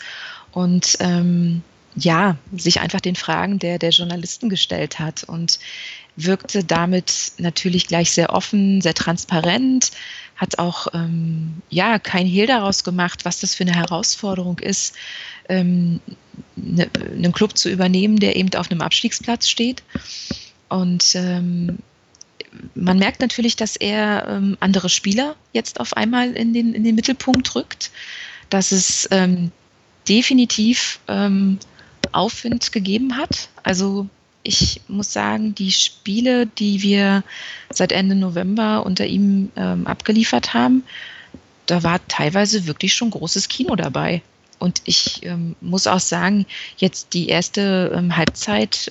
[0.51, 1.61] und ähm,
[1.95, 5.59] ja, sich einfach den Fragen der, der Journalisten gestellt hat und
[6.15, 9.91] wirkte damit natürlich gleich sehr offen, sehr transparent,
[10.35, 14.95] hat auch ähm, ja kein Hehl daraus gemacht, was das für eine Herausforderung ist,
[15.49, 15.99] ähm,
[16.55, 19.83] ne, einen Club zu übernehmen, der eben auf einem Abstiegsplatz steht.
[20.69, 21.79] Und ähm,
[22.75, 26.95] man merkt natürlich, dass er ähm, andere Spieler jetzt auf einmal in den, in den
[26.95, 27.91] Mittelpunkt rückt,
[28.49, 29.51] dass es ähm,
[30.07, 31.59] definitiv ähm,
[32.11, 33.49] Aufwind gegeben hat.
[33.63, 34.07] Also
[34.43, 37.23] ich muss sagen, die Spiele, die wir
[37.69, 40.83] seit Ende November unter ihm ähm, abgeliefert haben,
[41.65, 44.21] da war teilweise wirklich schon großes Kino dabei.
[44.57, 46.45] Und ich ähm, muss auch sagen,
[46.77, 48.89] jetzt die erste ähm, Halbzeit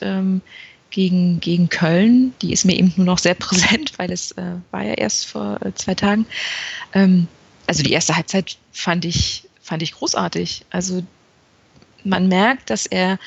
[0.90, 4.84] gegen, gegen Köln, die ist mir eben nur noch sehr präsent, weil es äh, war
[4.84, 6.26] ja erst vor äh, zwei Tagen.
[6.92, 7.28] Ähm,
[7.66, 10.64] also die erste Halbzeit fand ich, fand ich großartig.
[10.70, 11.02] Also
[12.04, 13.18] man merkt, dass er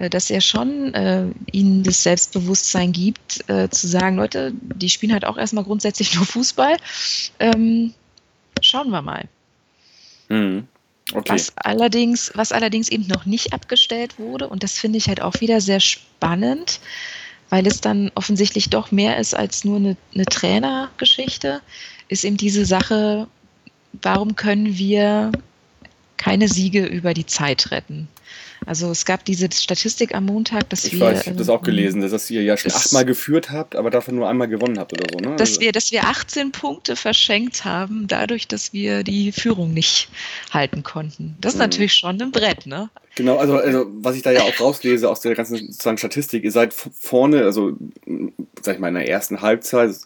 [0.00, 5.12] äh, dass er schon äh, ihnen das Selbstbewusstsein gibt, äh, zu sagen, Leute, die spielen
[5.12, 6.76] halt auch erstmal grundsätzlich nur Fußball.
[7.38, 7.94] Ähm,
[8.62, 9.28] schauen wir mal.
[10.28, 10.66] Mhm.
[11.12, 11.32] Okay.
[11.32, 15.40] Was allerdings, was allerdings eben noch nicht abgestellt wurde, und das finde ich halt auch
[15.40, 16.80] wieder sehr spannend,
[17.48, 21.60] weil es dann offensichtlich doch mehr ist als nur eine, eine Trainergeschichte,
[22.08, 23.26] ist eben diese Sache,
[24.02, 25.32] warum können wir
[26.16, 28.08] keine Siege über die Zeit retten?
[28.70, 31.00] Also es gab diese Statistik am Montag, dass ich wir.
[31.00, 33.90] Weiß, ich habe das auch ähm, gelesen, dass ihr ja schon achtmal geführt habt, aber
[33.90, 35.34] davon nur einmal gewonnen habt oder so, ne?
[35.34, 40.08] dass Also- wir, dass wir 18 Punkte verschenkt haben, dadurch, dass wir die Führung nicht
[40.52, 41.34] halten konnten.
[41.40, 41.62] Das ist Mhm.
[41.64, 42.90] natürlich schon ein Brett, ne?
[43.16, 46.52] Genau, also, also was ich da ja auch rauslese aus der ganzen sozusagen Statistik, ihr
[46.52, 47.76] seid vorne, also
[48.62, 49.96] sag ich mal in der ersten Halbzeit,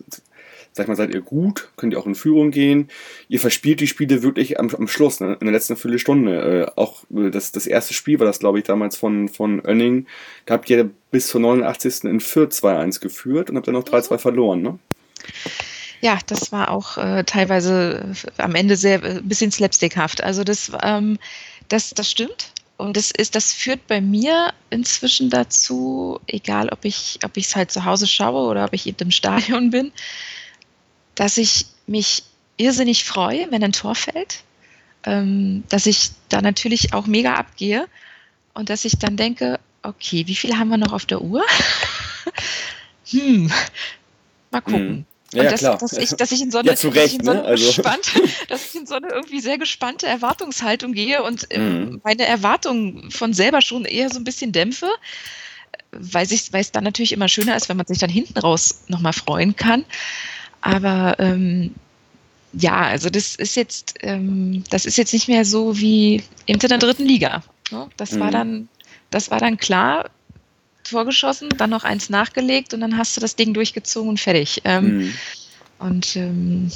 [0.76, 2.88] sag mal, seid ihr gut, könnt ihr auch in Führung gehen.
[3.28, 6.66] Ihr verspielt die Spiele wirklich am, am Schluss, ne, in der letzten Viertelstunde.
[6.76, 10.06] Äh, auch äh, das, das erste Spiel war das, glaube ich, damals von, von Oenning.
[10.46, 12.04] Da habt ihr bis zur 89.
[12.04, 14.78] in Fürth 2-1 geführt und habt dann noch 3-2 verloren, ne?
[16.00, 20.22] Ja, das war auch äh, teilweise äh, am Ende sehr äh, ein bisschen slapstickhaft.
[20.24, 21.18] Also das, ähm,
[21.68, 22.48] das, das stimmt.
[22.76, 27.54] Und das ist, das führt bei mir inzwischen dazu, egal ob ich, ob ich es
[27.54, 29.92] halt zu Hause schaue oder ob ich eben im Stadion bin,
[31.14, 32.22] dass ich mich
[32.56, 34.42] irrsinnig freue, wenn ein Tor fällt,
[35.04, 37.86] ähm, dass ich da natürlich auch mega abgehe
[38.54, 41.42] und dass ich dann denke, okay, wie viele haben wir noch auf der Uhr?
[43.10, 43.50] hm,
[44.50, 44.96] mal gucken.
[44.98, 45.06] Mhm.
[45.32, 45.78] Ja, dass, klar.
[45.78, 47.42] dass, ich, dass ich in so eine, Ja, zu dass ich Recht, in so ne?
[47.42, 47.82] Also-
[48.48, 52.00] dass ich in so eine irgendwie sehr gespannte Erwartungshaltung gehe und ähm, Mhm.
[52.04, 54.88] meine Erwartungen von selber schon eher so ein bisschen dämpfe,
[55.90, 59.56] weil es dann natürlich immer schöner ist, wenn man sich dann hinten raus nochmal freuen
[59.56, 59.84] kann.
[60.64, 61.74] Aber ähm,
[62.54, 66.68] ja, also das ist jetzt, ähm, das ist jetzt nicht mehr so wie eben in
[66.68, 67.42] der dritten Liga.
[67.70, 67.86] Ne?
[67.98, 68.32] Das war Mhm.
[68.32, 68.68] dann,
[69.10, 70.08] das war dann klar,
[70.82, 74.62] Tor geschossen, dann noch eins nachgelegt und dann hast du das Ding durchgezogen und fertig.
[74.64, 75.12] Ähm, Mhm.
[75.78, 76.70] Und ähm,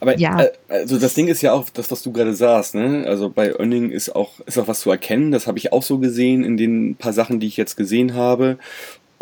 [0.00, 0.40] Aber Ja.
[0.40, 3.04] äh, also das Ding ist ja auch das, was du gerade sagst, ne?
[3.06, 5.30] Also bei Önning ist auch, ist auch was zu erkennen.
[5.30, 8.58] Das habe ich auch so gesehen in den paar Sachen, die ich jetzt gesehen habe.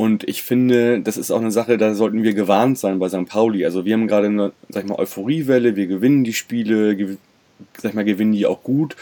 [0.00, 3.26] Und ich finde, das ist auch eine Sache, da sollten wir gewarnt sein bei St.
[3.26, 3.64] Pauli.
[3.64, 7.16] Also wir haben gerade eine, sag ich mal, Euphoriewelle, wir gewinnen die Spiele, gew
[7.76, 8.94] sag ich mal, gewinnen die auch gut.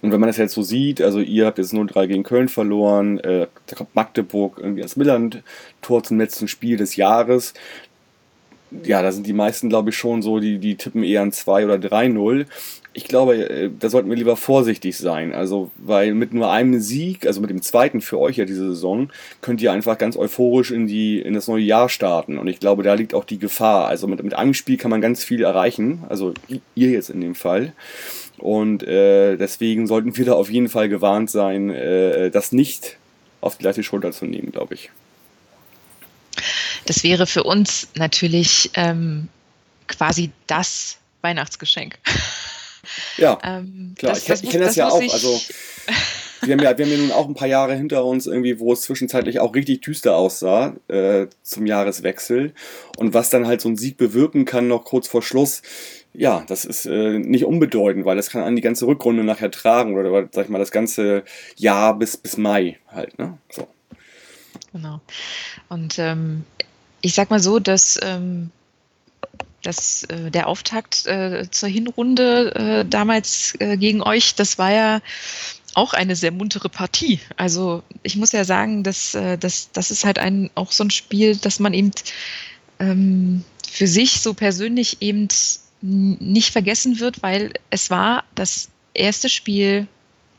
[0.00, 3.18] Und wenn man das jetzt so sieht, also ihr habt jetzt 0-3 gegen Köln verloren,
[3.18, 7.52] äh, da kommt Magdeburg irgendwie als Milland-Tor zum letzten Spiel des Jahres
[8.84, 11.64] ja, da sind die meisten, glaube ich, schon so, die, die tippen eher ein 2
[11.64, 12.46] oder 3-0.
[12.94, 15.34] Ich glaube, äh, da sollten wir lieber vorsichtig sein.
[15.34, 19.10] Also, weil mit nur einem Sieg, also mit dem zweiten für euch ja diese Saison,
[19.40, 22.38] könnt ihr einfach ganz euphorisch in, die, in das neue Jahr starten.
[22.38, 23.86] Und ich glaube, da liegt auch die Gefahr.
[23.88, 26.04] Also mit, mit einem Spiel kann man ganz viel erreichen.
[26.08, 26.34] Also
[26.74, 27.72] ihr jetzt in dem Fall.
[28.38, 32.96] Und äh, deswegen sollten wir da auf jeden Fall gewarnt sein, äh, das nicht
[33.40, 34.90] auf die leichte Schulter zu nehmen, glaube ich.
[36.86, 39.28] das wäre für uns natürlich ähm,
[39.88, 41.98] quasi das Weihnachtsgeschenk.
[43.16, 43.38] Ja.
[43.42, 45.12] Ähm, Klar, ich, ich kenne das, ja muss auch.
[45.12, 45.40] Also,
[46.42, 48.72] wir haben ja, wir haben ja nun auch ein paar Jahre hinter uns, irgendwie, wo
[48.72, 52.54] es zwischenzeitlich auch richtig düster aussah äh, zum Jahreswechsel.
[52.96, 55.62] Und was dann halt so ein Sieg bewirken kann, noch kurz vor Schluss,
[56.14, 59.96] ja, das ist äh, nicht unbedeutend, weil das kann an die ganze Rückrunde nachher tragen
[59.96, 61.24] oder, oder sag ich mal, das ganze
[61.56, 63.18] Jahr bis, bis Mai halt.
[63.18, 63.38] Ne?
[63.50, 63.68] So.
[64.72, 65.00] Genau.
[65.68, 66.44] Und ähm,
[67.00, 68.50] ich sag mal so, dass, ähm,
[69.68, 75.00] dass äh, der Auftakt äh, zur Hinrunde äh, damals äh, gegen euch, das war ja
[75.74, 77.20] auch eine sehr muntere Partie.
[77.36, 80.90] Also ich muss ja sagen, dass, äh, dass das ist halt ein, auch so ein
[80.90, 81.90] Spiel, dass man eben
[82.80, 85.28] ähm, für sich so persönlich eben
[85.82, 89.86] nicht vergessen wird, weil es war das erste Spiel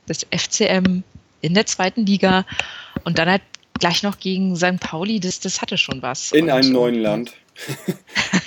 [0.09, 1.03] des FCM
[1.41, 2.45] in der zweiten Liga
[3.03, 3.43] und dann halt
[3.79, 4.79] gleich noch gegen St.
[4.79, 6.31] Pauli, das, das hatte schon was.
[6.31, 7.33] In und, einem neuen Land.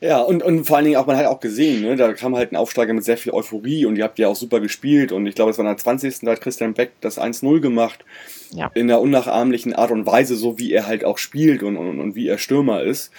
[0.00, 2.52] ja, und, und vor allen Dingen auch, man hat auch gesehen, ne, da kam halt
[2.52, 5.34] ein Aufsteiger mit sehr viel Euphorie und ihr habt ja auch super gespielt und ich
[5.34, 6.20] glaube, es war in der 20.
[6.20, 8.04] Da hat Christian Beck das 1-0 gemacht.
[8.50, 8.70] Ja.
[8.74, 12.14] In einer unnachahmlichen Art und Weise, so wie er halt auch spielt und, und, und
[12.14, 13.10] wie er Stürmer ist.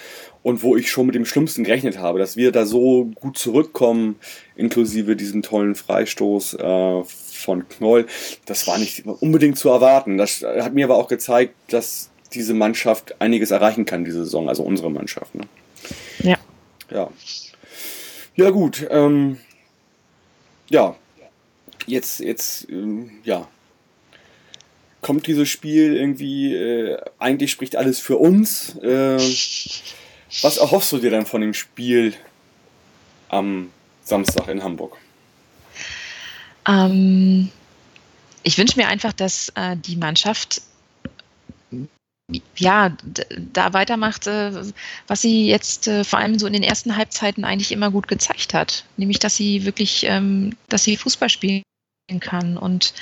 [0.42, 4.16] und wo ich schon mit dem Schlimmsten gerechnet habe, dass wir da so gut zurückkommen,
[4.56, 8.06] inklusive diesem tollen Freistoß äh, von Knoll,
[8.46, 10.16] das war nicht unbedingt zu erwarten.
[10.16, 14.62] Das hat mir aber auch gezeigt, dass diese Mannschaft einiges erreichen kann diese Saison, also
[14.62, 15.34] unsere Mannschaft.
[15.34, 15.42] Ne?
[16.20, 16.37] Ja.
[16.90, 17.10] Ja.
[18.36, 18.86] Ja, gut.
[18.90, 19.38] Ähm,
[20.68, 20.96] ja.
[21.86, 23.48] Jetzt, jetzt, ähm, ja.
[25.00, 28.76] Kommt dieses Spiel irgendwie, äh, eigentlich spricht alles für uns.
[28.78, 29.16] Äh,
[30.42, 32.14] was erhoffst du dir dann von dem Spiel
[33.28, 33.70] am
[34.02, 34.96] Samstag in Hamburg?
[36.66, 37.50] Ähm,
[38.42, 40.62] ich wünsche mir einfach, dass äh, die Mannschaft
[42.56, 42.94] ja,
[43.54, 44.52] da weitermacht, äh,
[45.06, 48.54] was sie jetzt äh, vor allem so in den ersten Halbzeiten eigentlich immer gut gezeigt
[48.54, 48.84] hat.
[48.96, 51.62] Nämlich, dass sie wirklich, ähm, dass sie Fußball spielen
[52.20, 52.92] kann und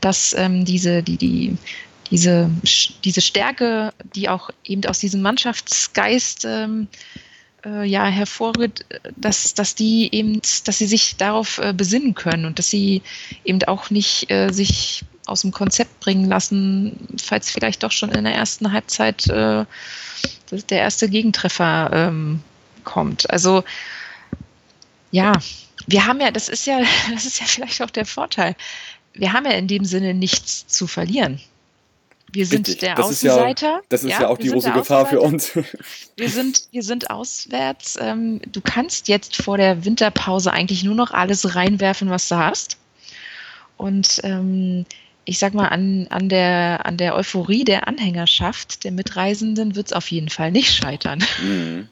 [0.00, 1.56] dass ähm, diese, die, die,
[2.10, 2.50] diese,
[3.04, 6.86] diese Stärke, die auch eben aus diesem Mannschaftsgeist ähm,
[7.64, 8.84] äh, ja hervorgeht,
[9.16, 13.02] dass, dass die eben, dass sie sich darauf besinnen können und dass sie
[13.44, 18.34] eben auch nicht sich aus dem Konzept bringen lassen, falls vielleicht doch schon in der
[18.34, 19.64] ersten Halbzeit äh,
[20.50, 22.40] der erste Gegentreffer ähm,
[22.84, 23.28] kommt.
[23.30, 23.64] Also
[25.10, 25.32] ja,
[25.86, 26.80] wir haben ja, das ist ja,
[27.12, 28.56] das ist ja vielleicht auch der Vorteil.
[29.12, 31.40] Wir haben ja in dem Sinne nichts zu verlieren.
[32.32, 32.80] Wir sind Richtig.
[32.80, 33.50] der das Außenseiter.
[33.50, 35.52] Ist ja, das ist ja, ja auch die große Gefahr für uns.
[36.16, 37.98] Wir sind, wir sind auswärts.
[38.00, 42.78] Ähm, du kannst jetzt vor der Winterpause eigentlich nur noch alles reinwerfen, was du hast.
[43.76, 44.86] Und ähm,
[45.26, 49.92] ich sag mal, an, an, der, an der Euphorie der Anhängerschaft, der Mitreisenden, wird es
[49.92, 51.22] auf jeden Fall nicht scheitern.
[51.42, 51.88] Mhm.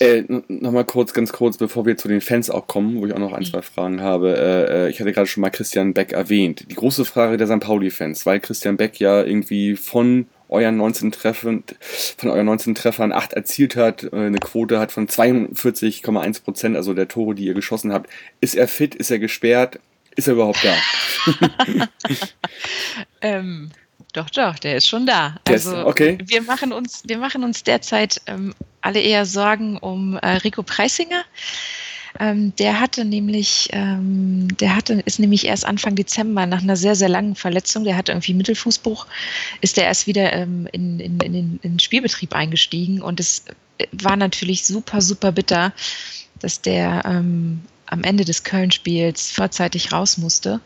[0.00, 3.18] Äh, Nochmal kurz, ganz kurz, bevor wir zu den Fans auch kommen, wo ich auch
[3.18, 4.36] noch ein, zwei Fragen habe.
[4.36, 6.66] Äh, ich hatte gerade schon mal Christian Beck erwähnt.
[6.70, 7.60] Die große Frage der St.
[7.60, 11.64] Pauli-Fans, weil Christian Beck ja irgendwie von euren 19 Treffen,
[12.16, 16.94] von euren 19 Treffern 8 erzielt hat, äh, eine Quote hat von 42,1 Prozent, also
[16.94, 18.10] der Tore, die ihr geschossen habt.
[18.40, 18.94] Ist er fit?
[18.94, 19.78] Ist er gesperrt?
[20.16, 20.74] Ist er überhaupt da?
[23.20, 23.70] ähm,
[24.12, 25.36] doch, doch, der ist schon da.
[25.46, 26.18] Also ist, okay.
[26.24, 31.22] wir machen uns, wir machen uns derzeit ähm, alle eher Sorgen um äh, Rico Preisinger.
[32.18, 36.94] Ähm, der hatte nämlich, ähm, der hatte, ist nämlich erst Anfang Dezember nach einer sehr,
[36.94, 39.06] sehr langen Verletzung, der hatte irgendwie Mittelfußbruch,
[39.60, 43.44] ist der erst wieder ähm, in, in, in, den, in den Spielbetrieb eingestiegen und es
[43.92, 45.74] war natürlich super, super bitter,
[46.40, 50.60] dass der ähm, am Ende des Köln-Spiels vorzeitig raus musste.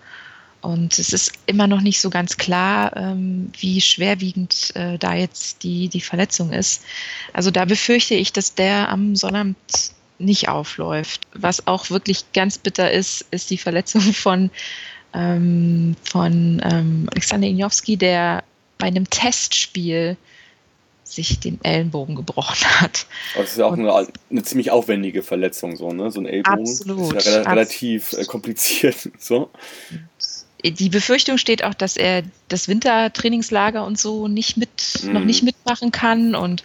[0.60, 5.62] Und es ist immer noch nicht so ganz klar, ähm, wie schwerwiegend äh, da jetzt
[5.62, 6.82] die, die Verletzung ist.
[7.32, 9.56] Also da befürchte ich, dass der am Sonnabend
[10.18, 11.26] nicht aufläuft.
[11.32, 14.50] Was auch wirklich ganz bitter ist, ist die Verletzung von,
[15.14, 18.44] ähm, von ähm, Alexander Injowski, der
[18.78, 20.16] bei einem Testspiel
[21.10, 23.06] sich den Ellenbogen gebrochen hat.
[23.34, 23.92] Aber das ist ja auch eine,
[24.30, 26.10] eine, ziemlich aufwendige Verletzung, so, ne?
[26.10, 28.96] So ein Ellbogen Absolut, ist ja re relativ äh, kompliziert.
[29.18, 29.50] So.
[30.62, 35.12] Die Befürchtung steht auch, dass er das Wintertrainingslager und so nicht mit, Mhm.
[35.12, 36.64] noch nicht mitmachen kann und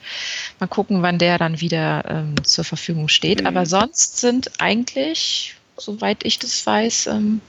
[0.60, 3.41] mal gucken, wann der dann wieder ähm, zur Verfügung steht.
[3.41, 3.47] Mhm.
[3.47, 7.41] Aber sonst sind eigentlich, soweit ich das weiß, ähm,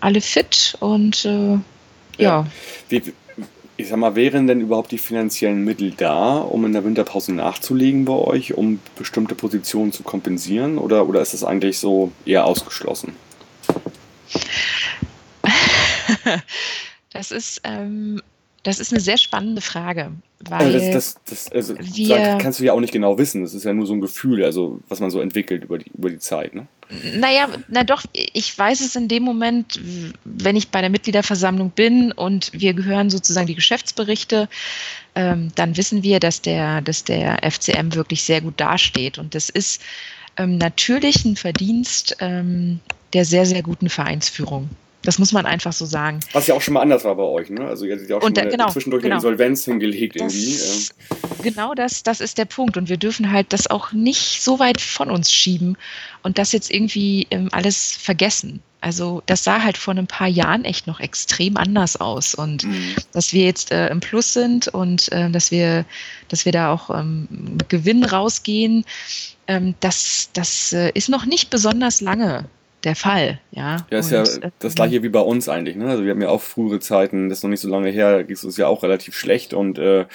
[0.00, 1.58] alle fit und äh,
[2.18, 2.46] ja.
[2.88, 3.02] Wie,
[3.82, 8.04] ich sag mal, wären denn überhaupt die finanziellen Mittel da, um in der Winterpause nachzulegen
[8.04, 10.78] bei euch, um bestimmte Positionen zu kompensieren?
[10.78, 13.14] Oder, oder ist das eigentlich so eher ausgeschlossen?
[17.12, 18.22] das ist, ähm,
[18.62, 20.12] das ist eine sehr spannende Frage.
[20.48, 21.74] Weil Also das, das, das, also
[22.38, 23.42] kannst du ja auch nicht genau wissen.
[23.42, 26.08] Das ist ja nur so ein Gefühl, also was man so entwickelt über die, über
[26.10, 26.54] die Zeit.
[26.54, 26.66] Ne?
[27.14, 29.80] Naja, na doch, ich weiß es in dem Moment,
[30.24, 34.48] wenn ich bei der Mitgliederversammlung bin und wir gehören sozusagen die Geschäftsberichte,
[35.14, 39.18] ähm, dann wissen wir, dass der, dass der FCM wirklich sehr gut dasteht.
[39.18, 39.80] Und das ist
[40.36, 42.80] ähm, natürlich ein Verdienst ähm,
[43.14, 44.68] der sehr, sehr guten Vereinsführung.
[45.04, 46.20] Das muss man einfach so sagen.
[46.32, 47.50] Was ja auch schon mal anders war bei euch.
[47.50, 47.66] Ne?
[47.66, 49.14] Also ihr hattet ja auch schon da- mal genau, zwischendurch genau.
[49.16, 50.88] eine Insolvenz hingelegt Das- irgendwie.
[51.42, 52.76] Genau das, das ist der Punkt.
[52.76, 55.76] Und wir dürfen halt das auch nicht so weit von uns schieben
[56.22, 58.60] und das jetzt irgendwie ähm, alles vergessen.
[58.80, 62.34] Also das sah halt vor ein paar Jahren echt noch extrem anders aus.
[62.34, 62.94] Und Mhm.
[63.12, 65.84] dass wir jetzt äh, im Plus sind und äh, dass wir,
[66.28, 68.84] dass wir da auch ähm, mit Gewinn rausgehen,
[69.48, 72.44] ähm, das, das äh, ist noch nicht besonders lange
[72.84, 73.40] der Fall.
[73.50, 75.76] Ja, Ja, ist Und, ja äh, das gleiche wie bei uns eigentlich.
[75.76, 75.88] Ne?
[75.88, 78.36] Also wir haben ja auch frühere Zeiten, das ist noch nicht so lange her, ging
[78.36, 80.06] es ja auch relativ schlecht und äh,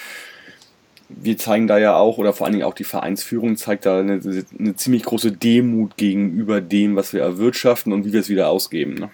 [1.08, 4.20] wir zeigen da ja auch, oder vor allen Dingen auch die Vereinsführung zeigt da eine,
[4.58, 8.94] eine ziemlich große Demut gegenüber dem, was wir erwirtschaften und wie wir es wieder ausgeben.
[8.94, 9.10] Ne?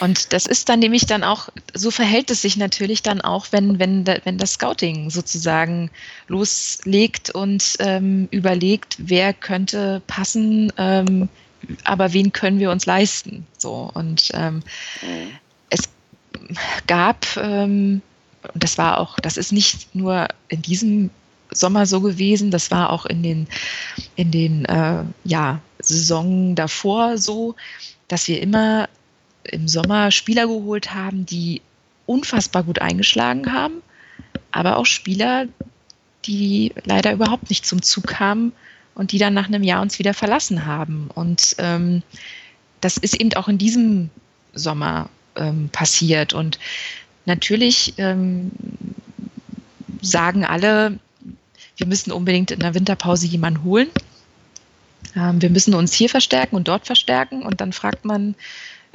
[0.00, 3.78] Und das ist dann nämlich dann auch, so verhält es sich natürlich dann auch, wenn,
[3.78, 5.90] wenn, wenn das Scouting sozusagen
[6.26, 11.28] loslegt und ähm, überlegt, wer könnte passen, ähm,
[11.84, 13.46] aber wen können wir uns leisten.
[13.58, 14.62] So und ähm,
[15.02, 15.30] mhm.
[15.70, 15.88] es
[16.86, 18.02] gab, ähm,
[18.54, 21.10] das war auch, das ist nicht nur in diesem
[21.50, 23.46] Sommer so gewesen, das war auch in den,
[24.16, 27.54] in den äh, ja, Saison davor so,
[28.08, 28.88] dass wir immer
[29.44, 31.62] im Sommer Spieler geholt haben, die
[32.06, 33.82] unfassbar gut eingeschlagen haben,
[34.50, 35.46] aber auch Spieler,
[36.24, 38.52] die leider überhaupt nicht zum Zug kamen
[38.94, 41.10] und die dann nach einem Jahr uns wieder verlassen haben.
[41.14, 42.02] Und ähm,
[42.80, 44.10] das ist eben auch in diesem
[44.54, 46.32] Sommer ähm, passiert.
[46.32, 46.58] Und
[47.24, 48.50] natürlich ähm,
[50.00, 50.98] sagen alle,
[51.76, 53.88] wir müssen unbedingt in der Winterpause jemanden holen.
[55.16, 57.42] Ähm, wir müssen uns hier verstärken und dort verstärken.
[57.42, 58.34] Und dann fragt man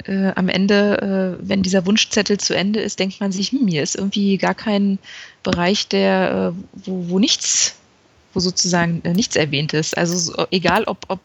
[0.06, 3.82] äh, am Ende, äh, wenn dieser Wunschzettel zu Ende ist, denkt man sich, hm, hier
[3.82, 4.98] ist irgendwie gar kein
[5.42, 7.76] Bereich, der, äh, wo, wo nichts
[8.32, 9.96] wo sozusagen äh, nichts erwähnt ist.
[9.96, 11.20] Also so, egal ob, ob,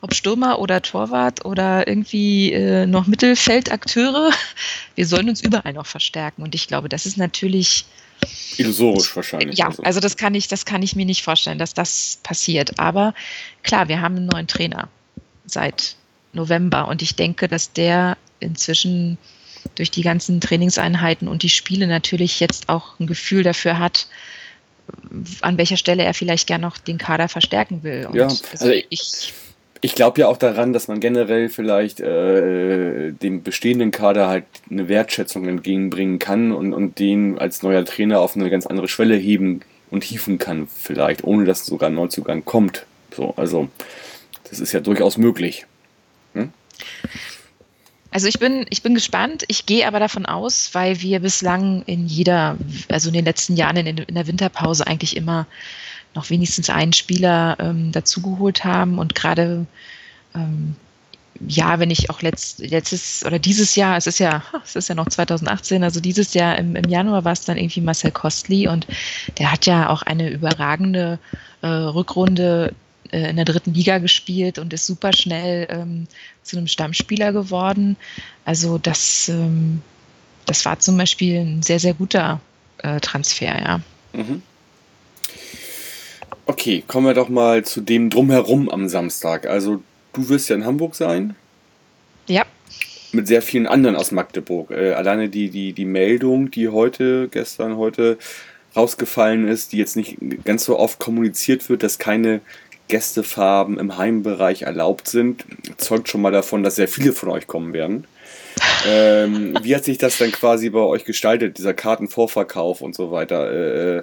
[0.00, 4.30] ob Stürmer oder Torwart oder irgendwie äh, noch Mittelfeldakteure,
[4.94, 6.42] wir sollen uns überall noch verstärken.
[6.42, 7.84] Und ich glaube, das ist natürlich
[8.58, 9.58] Illusorisch wahrscheinlich.
[9.58, 9.82] Ja, also.
[9.82, 12.78] also das kann ich, das kann ich mir nicht vorstellen, dass das passiert.
[12.78, 13.14] Aber
[13.62, 14.88] klar, wir haben einen neuen Trainer
[15.46, 15.96] seit
[16.32, 19.18] November und ich denke, dass der inzwischen
[19.74, 24.06] durch die ganzen Trainingseinheiten und die Spiele natürlich jetzt auch ein Gefühl dafür hat,
[25.40, 28.06] an welcher Stelle er vielleicht gern noch den Kader verstärken will.
[28.06, 29.32] Und ja, also ich,
[29.80, 34.88] ich glaube ja auch daran, dass man generell vielleicht äh, dem bestehenden Kader halt eine
[34.88, 39.60] Wertschätzung entgegenbringen kann und, und den als neuer Trainer auf eine ganz andere Schwelle heben
[39.90, 42.86] und hieven kann, vielleicht, ohne dass sogar ein Neuzugang kommt.
[43.14, 43.68] So, also
[44.48, 45.66] das ist ja durchaus möglich.
[46.34, 46.50] Hm?
[48.10, 49.44] Also ich bin, ich bin gespannt.
[49.48, 52.56] Ich gehe aber davon aus, weil wir bislang in jeder,
[52.88, 55.46] also in den letzten Jahren in, in der Winterpause eigentlich immer
[56.14, 59.66] noch wenigstens einen Spieler ähm, dazugeholt haben und gerade
[60.34, 60.74] ähm,
[61.46, 64.94] ja, wenn ich auch letzt, letztes oder dieses Jahr, es ist ja, es ist ja
[64.94, 68.86] noch 2018, also dieses Jahr im, im Januar war es dann irgendwie Marcel Kostli und
[69.38, 71.18] der hat ja auch eine überragende
[71.62, 72.74] äh, Rückrunde
[73.10, 76.06] äh, in der dritten Liga gespielt und ist super schnell ähm,
[76.50, 77.96] zu einem Stammspieler geworden.
[78.44, 79.82] Also das, ähm,
[80.46, 82.40] das war zum Beispiel ein sehr, sehr guter
[82.78, 83.80] äh, Transfer, ja.
[84.12, 84.42] Mhm.
[86.46, 89.46] Okay, kommen wir doch mal zu dem Drumherum am Samstag.
[89.46, 89.82] Also
[90.12, 91.36] du wirst ja in Hamburg sein.
[92.26, 92.44] Ja.
[93.12, 94.72] Mit sehr vielen anderen aus Magdeburg.
[94.72, 98.18] Äh, alleine die, die, die Meldung, die heute, gestern, heute
[98.74, 102.40] rausgefallen ist, die jetzt nicht ganz so oft kommuniziert wird, dass keine
[102.90, 105.44] Gästefarben im Heimbereich erlaubt sind,
[105.78, 108.06] zeugt schon mal davon, dass sehr viele von euch kommen werden.
[108.86, 113.98] ähm, wie hat sich das dann quasi bei euch gestaltet, dieser Kartenvorverkauf und so weiter?
[113.98, 114.02] Äh,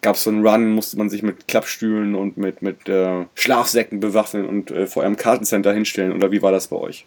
[0.00, 4.00] gab es so einen Run, musste man sich mit Klappstühlen und mit, mit äh, Schlafsäcken
[4.00, 7.06] bewaffnen und äh, vor eurem Kartencenter hinstellen oder wie war das bei euch?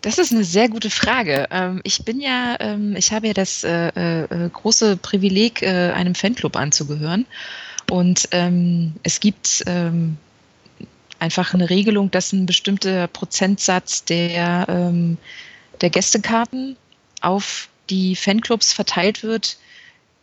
[0.00, 1.46] Das ist eine sehr gute Frage.
[1.50, 6.14] Ähm, ich bin ja, ähm, ich habe ja das äh, äh, große Privileg, äh, einem
[6.14, 7.24] Fanclub anzugehören.
[7.90, 10.16] Und ähm, es gibt ähm,
[11.18, 15.18] einfach eine Regelung, dass ein bestimmter Prozentsatz der, ähm,
[15.80, 16.76] der Gästekarten
[17.20, 19.58] auf die Fanclubs verteilt wird,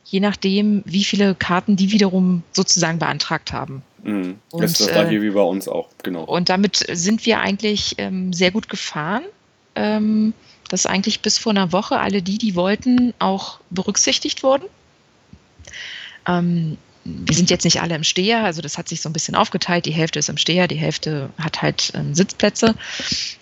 [0.05, 3.83] je nachdem, wie viele Karten die wiederum sozusagen beantragt haben.
[4.03, 4.39] Mhm.
[4.51, 6.23] Und, das war hier äh, wie bei uns auch, genau.
[6.23, 9.23] Und damit sind wir eigentlich ähm, sehr gut gefahren.
[9.75, 10.33] Ähm,
[10.71, 14.63] dass eigentlich bis vor einer Woche alle die, die wollten, auch berücksichtigt wurden.
[16.25, 19.35] Ähm, wir sind jetzt nicht alle im Steher, also das hat sich so ein bisschen
[19.35, 19.85] aufgeteilt.
[19.85, 22.75] Die Hälfte ist im Steher, die Hälfte hat halt ähm, Sitzplätze.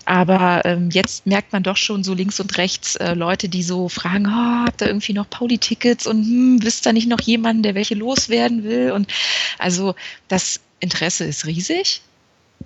[0.06, 3.90] Aber ähm, jetzt merkt man doch schon so links und rechts äh, Leute, die so
[3.90, 7.76] fragen, oh, habt ihr irgendwie noch Pauli-Tickets und hm, wisst ihr nicht noch jemanden, der
[7.76, 8.92] welche loswerden will?
[8.92, 9.12] Und
[9.58, 9.96] also
[10.30, 12.02] das Interesse ist riesig.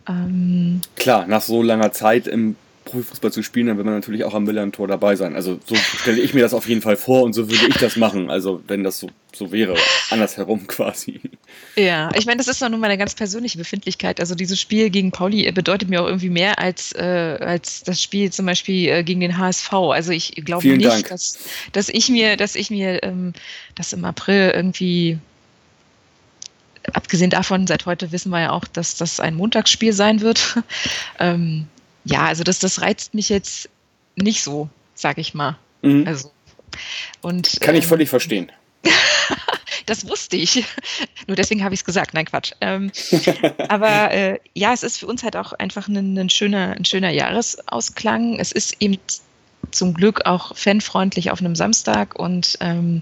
[0.07, 2.55] Ähm, Klar, nach so langer Zeit im
[2.93, 5.35] Profifußball zu spielen, dann will man natürlich auch am Millern-Tor dabei sein.
[5.35, 7.95] Also so stelle ich mir das auf jeden Fall vor und so würde ich das
[7.95, 8.29] machen.
[8.29, 9.75] Also wenn das so, so wäre,
[10.09, 11.19] andersherum quasi.
[11.75, 14.19] Ja, ich meine, das ist doch nun mal eine ganz persönliche Befindlichkeit.
[14.19, 18.31] Also dieses Spiel gegen Pauli bedeutet mir auch irgendwie mehr als, äh, als das Spiel
[18.31, 19.73] zum Beispiel äh, gegen den HSV.
[19.73, 21.39] Also ich glaube Vielen nicht, dass,
[21.71, 23.33] dass ich mir, dass ich mir ähm,
[23.75, 25.17] das im April irgendwie
[26.91, 30.57] abgesehen davon, seit heute wissen wir ja auch, dass das ein Montagsspiel sein wird.
[31.19, 31.67] ähm,
[32.05, 33.69] ja, also das, das reizt mich jetzt
[34.15, 35.57] nicht so, sag ich mal.
[35.81, 36.05] Mhm.
[36.07, 36.31] Also,
[37.21, 38.51] und, Kann ich ähm, völlig verstehen.
[39.85, 40.65] das wusste ich.
[41.27, 42.13] Nur deswegen habe ich es gesagt.
[42.13, 42.51] Nein, Quatsch.
[42.61, 42.91] Ähm,
[43.69, 47.11] aber äh, ja, es ist für uns halt auch einfach ein, ein, schöner, ein schöner
[47.11, 48.39] Jahresausklang.
[48.39, 48.97] Es ist eben
[49.71, 53.01] zum Glück auch fanfreundlich auf einem Samstag und ähm,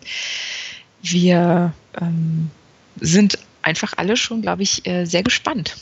[1.02, 2.52] wir ähm,
[3.00, 5.76] sind einfach alle schon, glaube ich, äh, sehr gespannt.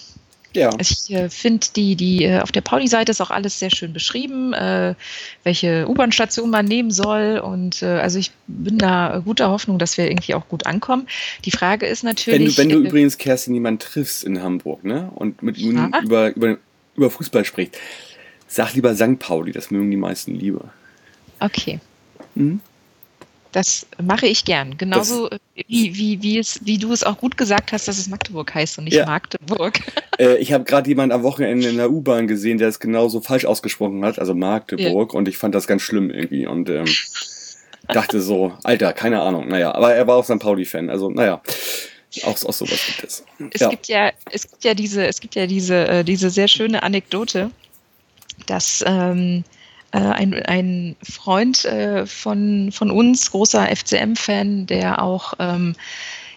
[0.55, 0.69] Ja.
[0.69, 3.93] Also ich äh, finde, die, die äh, auf der Pauli-Seite ist auch alles sehr schön
[3.93, 4.95] beschrieben, äh,
[5.43, 7.39] welche U-Bahn-Station man nehmen soll.
[7.39, 11.07] Und äh, also ich bin da guter Hoffnung, dass wir irgendwie auch gut ankommen.
[11.45, 12.57] Die Frage ist natürlich.
[12.57, 15.11] Wenn du, wenn du äh, übrigens, Kerstin, jemanden triffst in Hamburg, ne?
[15.13, 16.01] Und mit ihm ja.
[16.01, 16.57] über, über,
[16.95, 17.77] über Fußball spricht,
[18.47, 19.19] sag lieber St.
[19.19, 20.73] Pauli, das mögen die meisten lieber.
[21.39, 21.79] Okay.
[22.35, 22.59] Mhm.
[23.51, 24.77] Das mache ich gern.
[24.77, 28.07] Genauso das, wie, wie, wie, es, wie du es auch gut gesagt hast, dass es
[28.07, 29.05] Magdeburg heißt und nicht ja.
[29.05, 29.79] Magdeburg.
[30.19, 33.45] Äh, ich habe gerade jemanden am Wochenende in der U-Bahn gesehen, der es genauso falsch
[33.45, 35.17] ausgesprochen hat, also Magdeburg, ja.
[35.17, 36.83] und ich fand das ganz schlimm irgendwie und ähm,
[37.87, 40.39] dachte so, Alter, keine Ahnung, naja, aber er war auch St.
[40.39, 41.41] Pauli-Fan, also naja.
[42.23, 43.23] Auch, auch sowas gibt es.
[43.51, 43.69] Es ja.
[43.69, 47.51] gibt ja, es gibt ja diese, es gibt ja diese, äh, diese sehr schöne Anekdote,
[48.45, 49.58] dass ähm, äh,
[49.97, 55.75] ein, ein Freund äh, von, von uns, großer FCM-Fan, der auch ähm,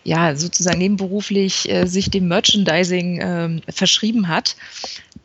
[0.05, 4.57] ja, sozusagen nebenberuflich äh, sich dem Merchandising ähm, verschrieben hat,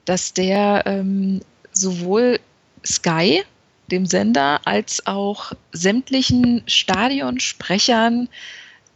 [0.06, 2.40] dass der ähm, sowohl
[2.86, 3.44] Sky,
[3.90, 8.30] dem Sender, als auch sämtlichen Stadionsprechern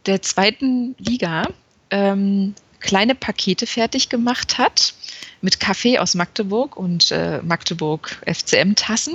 [0.06, 1.48] der zweiten Liga
[1.90, 4.94] ähm, kleine Pakete fertig gemacht hat
[5.40, 9.14] mit Kaffee aus Magdeburg und äh, Magdeburg FCM-Tassen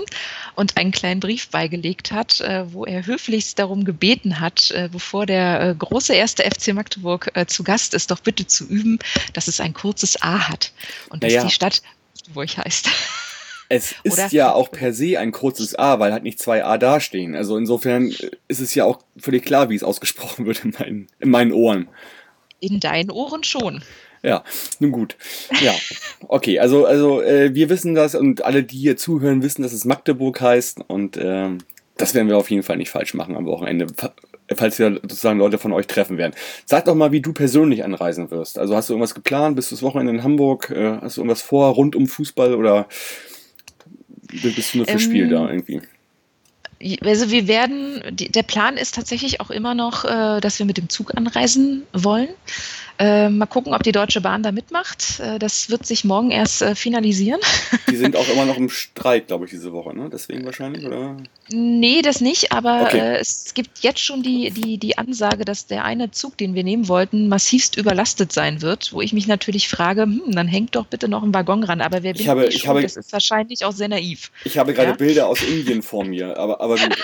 [0.55, 5.25] und einen kleinen Brief beigelegt hat, äh, wo er höflichst darum gebeten hat, äh, bevor
[5.25, 8.99] der äh, große erste FC Magdeburg äh, zu Gast ist, doch bitte zu üben,
[9.33, 10.73] dass es ein kurzes A hat
[11.09, 11.81] und dass ja, die Stadt
[12.15, 12.89] Magdeburg heißt.
[13.69, 16.77] Es ist Oder ja auch per se ein kurzes A, weil halt nicht zwei A
[16.77, 17.35] dastehen.
[17.35, 18.13] Also insofern
[18.47, 21.89] ist es ja auch völlig klar, wie es ausgesprochen wird in meinen, in meinen Ohren.
[22.59, 23.81] In deinen Ohren schon.
[24.23, 24.43] Ja,
[24.79, 25.15] nun gut.
[25.61, 25.73] Ja,
[26.27, 29.85] okay, also, also äh, wir wissen das und alle, die hier zuhören, wissen, dass es
[29.85, 31.49] Magdeburg heißt und äh,
[31.97, 33.87] das werden wir auf jeden Fall nicht falsch machen am Wochenende,
[34.55, 36.33] falls wir sozusagen Leute von euch treffen werden.
[36.65, 38.59] Sag doch mal, wie du persönlich anreisen wirst.
[38.59, 39.55] Also hast du irgendwas geplant?
[39.55, 40.69] Bist du das Wochenende in Hamburg?
[40.69, 42.87] Äh, hast du irgendwas vor rund um Fußball oder
[44.29, 45.81] bist du nur für ähm, Spiel da irgendwie?
[47.01, 50.89] Also wir werden, der Plan ist tatsächlich auch immer noch, äh, dass wir mit dem
[50.89, 52.29] Zug anreisen wollen.
[52.99, 55.19] Äh, mal gucken, ob die Deutsche Bahn da mitmacht.
[55.19, 57.39] Äh, das wird sich morgen erst äh, finalisieren.
[57.89, 60.09] Die sind auch immer noch im Streit, glaube ich, diese Woche, ne?
[60.11, 61.15] Deswegen wahrscheinlich, oder?
[61.49, 62.97] Nee, das nicht, aber okay.
[62.97, 66.63] Äh, es gibt jetzt schon die, die, die Ansage, dass der eine Zug, den wir
[66.63, 70.87] nehmen wollten, massivst überlastet sein wird, wo ich mich natürlich frage, hm, dann hängt doch
[70.87, 71.81] bitte noch ein Waggon ran.
[71.81, 74.31] Aber wer bin ich, habe, ich, habe, Das ist wahrscheinlich auch sehr naiv.
[74.43, 74.95] Ich habe gerade ja?
[74.95, 76.97] Bilder aus Indien vor mir, aber, aber gut.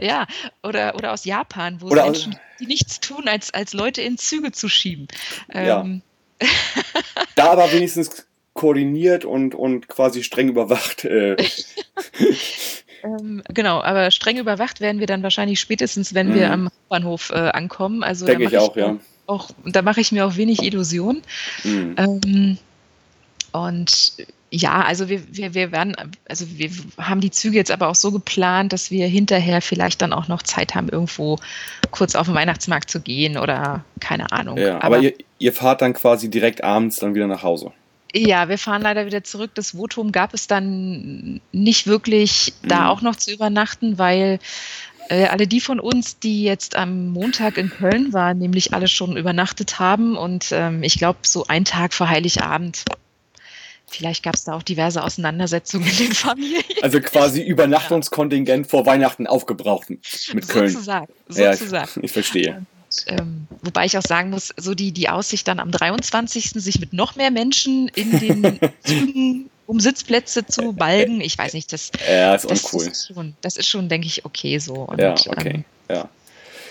[0.00, 0.26] ja,
[0.62, 4.52] oder, oder aus Japan, wo oder Menschen, die nichts tun, als, als Leute in Züge
[4.52, 5.08] zu schieben.
[5.50, 6.02] Ähm.
[6.40, 6.48] Ja.
[7.36, 11.04] da aber wenigstens koordiniert und, und quasi streng überwacht.
[11.04, 11.36] Äh.
[13.02, 16.34] ähm, genau, aber streng überwacht werden wir dann wahrscheinlich spätestens, wenn mhm.
[16.34, 18.02] wir am Bahnhof äh, ankommen.
[18.02, 18.96] Also Denke ich auch, ja.
[19.26, 21.22] Auch, da mache ich mir auch wenig Illusionen.
[21.64, 21.94] Mhm.
[21.98, 22.58] Ähm,
[23.54, 24.16] und
[24.50, 25.96] ja, also wir, wir, wir werden,
[26.28, 30.12] also wir haben die Züge jetzt aber auch so geplant, dass wir hinterher vielleicht dann
[30.12, 31.38] auch noch Zeit haben, irgendwo
[31.90, 34.58] kurz auf den Weihnachtsmarkt zu gehen oder keine Ahnung.
[34.58, 37.72] Ja, aber, aber ihr, ihr fahrt dann quasi direkt abends dann wieder nach Hause.
[38.12, 39.52] Ja, wir fahren leider wieder zurück.
[39.54, 42.68] Das Votum gab es dann nicht wirklich, mhm.
[42.68, 44.38] da auch noch zu übernachten, weil
[45.08, 49.16] äh, alle die von uns, die jetzt am Montag in Köln waren, nämlich alle schon
[49.16, 50.16] übernachtet haben.
[50.16, 52.84] Und ähm, ich glaube, so ein Tag vor Heiligabend
[53.96, 56.62] Vielleicht gab es da auch diverse Auseinandersetzungen in den Familien.
[56.82, 60.68] Also quasi Übernachtungskontingent vor Weihnachten aufgebraucht mit Köln.
[60.68, 61.12] Sozusagen.
[61.28, 61.90] sozusagen.
[61.94, 62.56] Ja, ich verstehe.
[62.56, 66.50] Und, ähm, wobei ich auch sagen muss, so die, die Aussicht dann am 23.
[66.50, 71.72] sich mit noch mehr Menschen in den Zügen um Sitzplätze zu balgen, ich weiß nicht,
[71.72, 72.86] das, ja, ist das, uncool.
[72.86, 74.74] ist schon, das ist schon, denke ich, okay so.
[74.74, 76.08] Und, ja, okay, ähm, ja.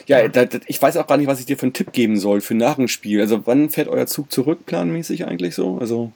[0.05, 2.19] Ja, da, da, ich weiß auch gar nicht, was ich dir für einen Tipp geben
[2.19, 3.21] soll für nach dem Spiel.
[3.21, 5.77] Also wann fährt euer Zug zurück planmäßig eigentlich so?
[5.79, 6.11] Also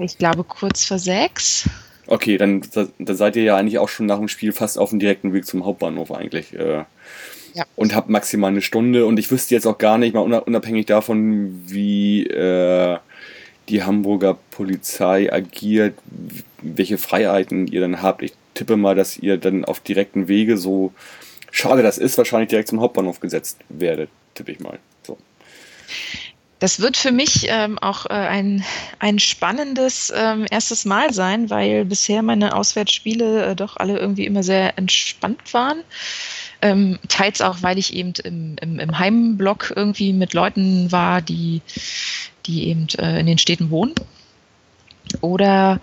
[0.00, 1.68] ich glaube kurz vor sechs.
[2.06, 4.98] Okay, dann, dann seid ihr ja eigentlich auch schon nach dem Spiel fast auf dem
[4.98, 6.52] direkten Weg zum Hauptbahnhof eigentlich.
[6.54, 6.84] Äh,
[7.54, 7.64] ja.
[7.76, 9.06] Und habt maximal eine Stunde.
[9.06, 12.98] Und ich wüsste jetzt auch gar nicht, mal unabhängig davon, wie äh,
[13.68, 15.94] die Hamburger Polizei agiert,
[16.62, 18.22] welche Freiheiten ihr dann habt.
[18.22, 20.92] Ich tippe mal, dass ihr dann auf direkten Wege so
[21.50, 24.78] schade das ist, wahrscheinlich direkt zum Hauptbahnhof gesetzt werdet, tippe ich mal.
[25.02, 25.16] So.
[26.60, 28.62] Das wird für mich ähm, auch äh, ein,
[28.98, 34.42] ein spannendes ähm, erstes Mal sein, weil bisher meine Auswärtsspiele äh, doch alle irgendwie immer
[34.42, 35.82] sehr entspannt waren.
[36.60, 41.62] Ähm, teils auch, weil ich eben im, im, im Heimblock irgendwie mit Leuten war, die,
[42.44, 43.94] die eben äh, in den Städten wohnen.
[45.22, 45.80] Oder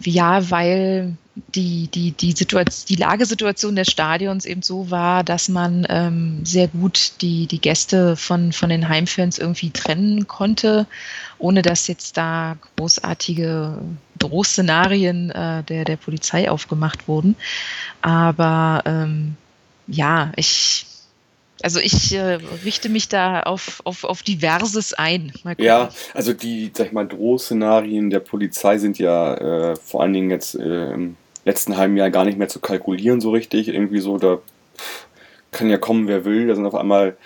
[0.00, 1.16] ja, weil
[1.54, 6.68] die, die, die, Situation, die Lagesituation des Stadions eben so war, dass man ähm, sehr
[6.68, 10.86] gut die, die Gäste von, von den Heimfans irgendwie trennen konnte,
[11.38, 13.78] ohne dass jetzt da großartige
[14.18, 17.36] Drohszenarien äh, der, der Polizei aufgemacht wurden.
[18.02, 19.36] Aber ähm,
[19.86, 20.86] ja, ich,
[21.62, 25.32] also ich äh, richte mich da auf, auf, auf Diverses ein.
[25.58, 30.30] Ja, also die, sag ich mal, Drohszenarien der Polizei sind ja äh, vor allen Dingen
[30.30, 31.16] jetzt äh, im
[31.48, 33.68] letzten halben Jahr gar nicht mehr zu kalkulieren so richtig.
[33.68, 34.38] Irgendwie so, da
[35.50, 36.46] kann ja kommen, wer will.
[36.46, 37.16] Da sind auf einmal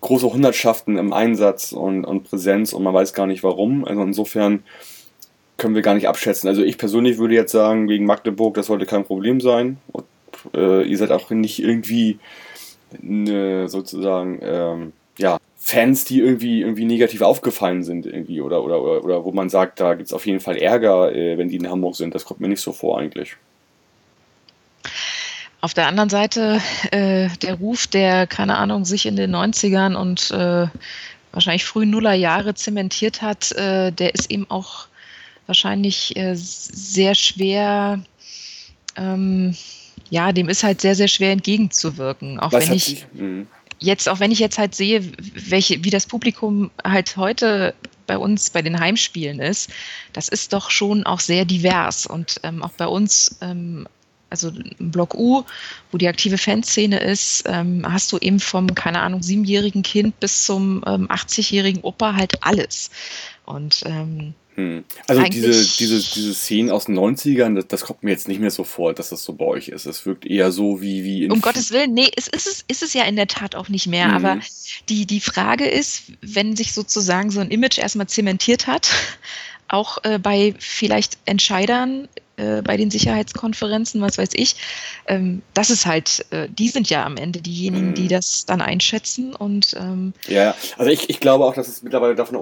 [0.00, 3.84] große Hundertschaften im Einsatz und, und Präsenz und man weiß gar nicht warum.
[3.84, 4.64] Also insofern
[5.56, 6.48] können wir gar nicht abschätzen.
[6.48, 9.78] Also ich persönlich würde jetzt sagen, gegen Magdeburg, das sollte kein Problem sein.
[9.92, 10.04] Und
[10.54, 12.18] äh, ihr seid auch nicht irgendwie
[13.02, 19.04] eine, sozusagen, ähm, ja, Fans, die irgendwie, irgendwie negativ aufgefallen sind, irgendwie, oder, oder, oder,
[19.04, 21.68] oder wo man sagt, da gibt es auf jeden Fall Ärger, äh, wenn die in
[21.68, 22.14] Hamburg sind.
[22.14, 23.36] Das kommt mir nicht so vor eigentlich.
[25.60, 26.60] Auf der anderen Seite,
[26.92, 30.68] äh, der Ruf, der, keine Ahnung, sich in den 90ern und äh,
[31.32, 34.86] wahrscheinlich frühen Nullerjahre zementiert hat, äh, der ist eben auch
[35.46, 38.00] wahrscheinlich äh, sehr schwer
[38.96, 39.54] ähm,
[40.10, 42.40] ja, dem ist halt sehr, sehr schwer entgegenzuwirken.
[42.40, 43.46] Auch Was wenn ich mhm.
[43.78, 47.74] jetzt, auch wenn ich jetzt halt sehe, welche, wie das Publikum halt heute
[48.06, 49.70] bei uns bei den Heimspielen ist,
[50.14, 52.06] das ist doch schon auch sehr divers.
[52.06, 53.86] Und ähm, auch bei uns, ähm,
[54.30, 55.44] also Block U,
[55.90, 60.44] wo die aktive Fanszene ist, ähm, hast du eben vom, keine Ahnung, siebenjährigen Kind bis
[60.44, 62.90] zum ähm, 80-jährigen Opa halt alles.
[63.44, 64.84] Und ähm, hm.
[65.06, 68.50] Also diese, diese, diese Szenen aus den 90ern, das, das, kommt mir jetzt nicht mehr
[68.50, 69.86] so vor, dass das so bei euch ist.
[69.86, 72.82] Es wirkt eher so wie, wie in Um Gottes Willen, nee, es ist es, ist
[72.82, 74.08] es ja in der Tat auch nicht mehr.
[74.08, 74.14] Mhm.
[74.14, 74.40] Aber
[74.88, 78.90] die, die Frage ist, wenn sich sozusagen so ein Image erstmal zementiert hat,
[79.68, 82.08] auch äh, bei vielleicht Entscheidern
[82.38, 84.56] äh, bei den Sicherheitskonferenzen, was weiß ich,
[85.06, 87.94] ähm, das ist halt, äh, die sind ja am Ende diejenigen, mhm.
[87.94, 92.14] die das dann einschätzen und ähm, ja, also ich, ich glaube auch, dass es mittlerweile
[92.14, 92.36] davon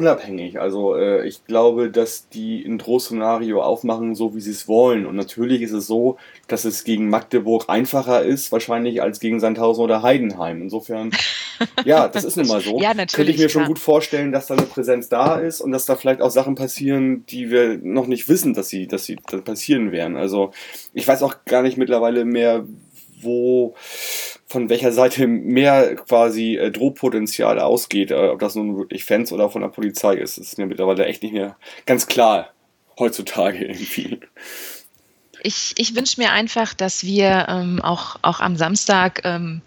[0.00, 0.58] unabhängig.
[0.58, 5.04] Also äh, ich glaube, dass die ein Drohszenario aufmachen, so wie sie es wollen.
[5.04, 6.16] Und natürlich ist es so,
[6.48, 10.62] dass es gegen Magdeburg einfacher ist, wahrscheinlich als gegen Sandhausen oder Heidenheim.
[10.62, 11.10] Insofern,
[11.84, 12.80] ja, das ist nun mal so.
[12.80, 15.70] ja, natürlich, Könnte ich mir schon gut vorstellen, dass da eine Präsenz da ist und
[15.72, 19.16] dass da vielleicht auch Sachen passieren, die wir noch nicht wissen, dass sie, dass sie
[19.16, 20.16] passieren werden.
[20.16, 20.52] Also
[20.94, 22.64] ich weiß auch gar nicht mittlerweile mehr,
[23.22, 23.74] wo
[24.46, 29.48] von welcher Seite mehr quasi äh, Drohpotenzial ausgeht, äh, ob das nun wirklich Fans oder
[29.48, 31.56] von der Polizei ist, ist mir mittlerweile echt nicht mehr
[31.86, 32.52] ganz klar
[32.98, 34.20] heutzutage irgendwie.
[35.42, 39.62] Ich, ich wünsche mir einfach, dass wir ähm, auch, auch am Samstag ähm,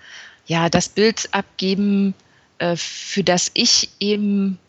[0.45, 2.13] ja, das Bild abgeben,
[2.59, 4.59] äh, für das ich eben,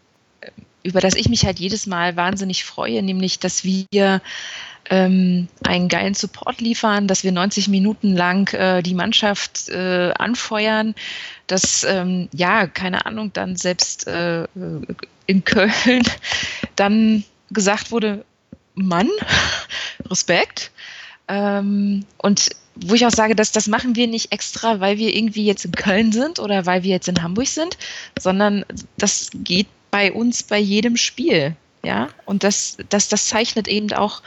[0.41, 0.51] äh,
[0.83, 4.23] über das ich mich halt jedes Mal wahnsinnig freue, nämlich dass wir
[4.91, 10.95] ähm, einen geilen Support liefern, dass wir 90 Minuten lang äh, die Mannschaft äh, anfeuern,
[11.47, 14.47] dass, ähm, ja, keine Ahnung, dann selbst äh,
[15.27, 16.03] in Köln
[16.77, 18.25] dann gesagt wurde,
[18.75, 19.09] Mann,
[20.11, 20.71] Respekt.
[21.29, 25.47] Ähm, und wo ich auch sage, dass das machen wir nicht extra, weil wir irgendwie
[25.47, 27.79] jetzt in Köln sind oder weil wir jetzt in Hamburg sind,
[28.19, 28.65] sondern
[28.99, 31.57] das geht bei uns bei jedem Spiel.
[31.85, 34.23] Ja, und das, das, das zeichnet eben auch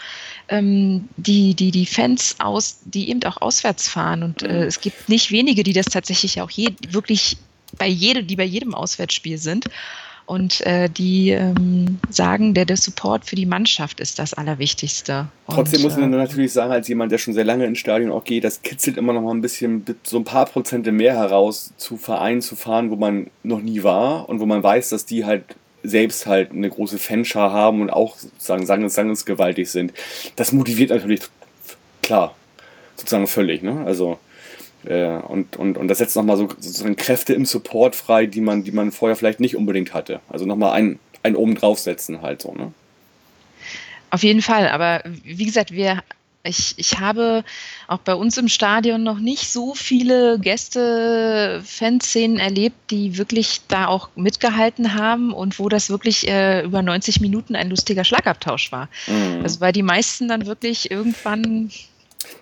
[0.49, 4.23] ähm, die, die, die Fans aus, die eben auch auswärts fahren.
[4.23, 4.63] Und äh, mhm.
[4.63, 7.37] es gibt nicht wenige, die das tatsächlich auch je, wirklich
[7.77, 9.65] bei jedem, die bei jedem Auswärtsspiel sind.
[10.25, 15.29] Und äh, die ähm, sagen, der, der Support für die Mannschaft ist das Allerwichtigste.
[15.47, 18.25] Trotzdem muss man äh, natürlich sagen, als jemand, der schon sehr lange ins Stadion auch
[18.25, 21.95] geht, das kitzelt immer noch mal ein bisschen so ein paar Prozente mehr heraus, zu
[21.95, 25.55] Vereinen zu fahren, wo man noch nie war und wo man weiß, dass die halt
[25.83, 29.93] selbst halt eine große Fanschar haben und auch sozusagen sanges, sangesgewaltig sind.
[30.35, 31.21] Das motiviert natürlich
[32.01, 32.35] klar,
[32.95, 33.83] sozusagen völlig, ne?
[33.85, 34.19] Also
[34.85, 38.63] äh, und, und, und das setzt nochmal so sozusagen Kräfte im Support frei, die man,
[38.63, 40.19] die man vorher vielleicht nicht unbedingt hatte.
[40.29, 42.73] Also nochmal ein, ein oben draufsetzen halt so, ne?
[44.09, 46.01] Auf jeden Fall, aber wie gesagt, wir
[46.43, 47.43] ich, ich habe
[47.87, 54.09] auch bei uns im Stadion noch nicht so viele Gäste-Fanszenen erlebt, die wirklich da auch
[54.15, 58.89] mitgehalten haben und wo das wirklich äh, über 90 Minuten ein lustiger Schlagabtausch war.
[59.07, 59.41] Mhm.
[59.43, 61.71] Also weil die meisten dann wirklich irgendwann.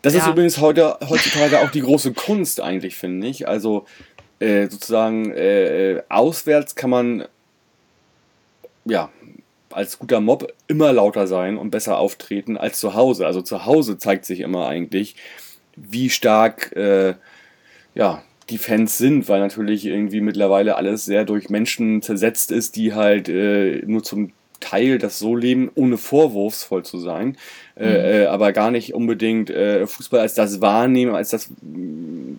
[0.01, 0.19] Das ja.
[0.19, 3.47] ist übrigens heute, heutzutage auch die große Kunst eigentlich, finde ich.
[3.47, 3.85] Also
[4.39, 7.25] äh, sozusagen äh, auswärts kann man
[8.85, 9.09] ja
[9.75, 13.25] als guter Mob immer lauter sein und besser auftreten als zu Hause.
[13.25, 15.15] Also zu Hause zeigt sich immer eigentlich,
[15.75, 17.15] wie stark äh,
[17.93, 22.93] ja, die Fans sind, weil natürlich irgendwie mittlerweile alles sehr durch Menschen zersetzt ist, die
[22.93, 27.37] halt äh, nur zum Teil das so leben, ohne vorwurfsvoll zu sein,
[27.75, 28.23] äh, mhm.
[28.23, 31.49] äh, aber gar nicht unbedingt äh, Fußball als das wahrnehmen, als das,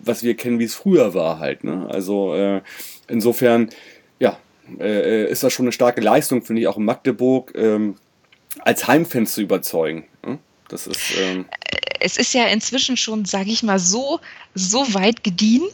[0.03, 1.63] was wir kennen, wie es früher war halt.
[1.63, 1.87] Ne?
[1.89, 2.61] Also äh,
[3.07, 3.69] insofern,
[4.79, 7.95] äh, ist das schon eine starke Leistung, finde ich, auch in Magdeburg ähm,
[8.59, 10.05] als Heimfans zu überzeugen.
[10.25, 10.39] Ne?
[10.69, 11.17] Das ist.
[11.17, 11.45] Ähm
[11.99, 14.19] es ist ja inzwischen schon, sage ich mal, so,
[14.53, 15.67] so weit gediehen,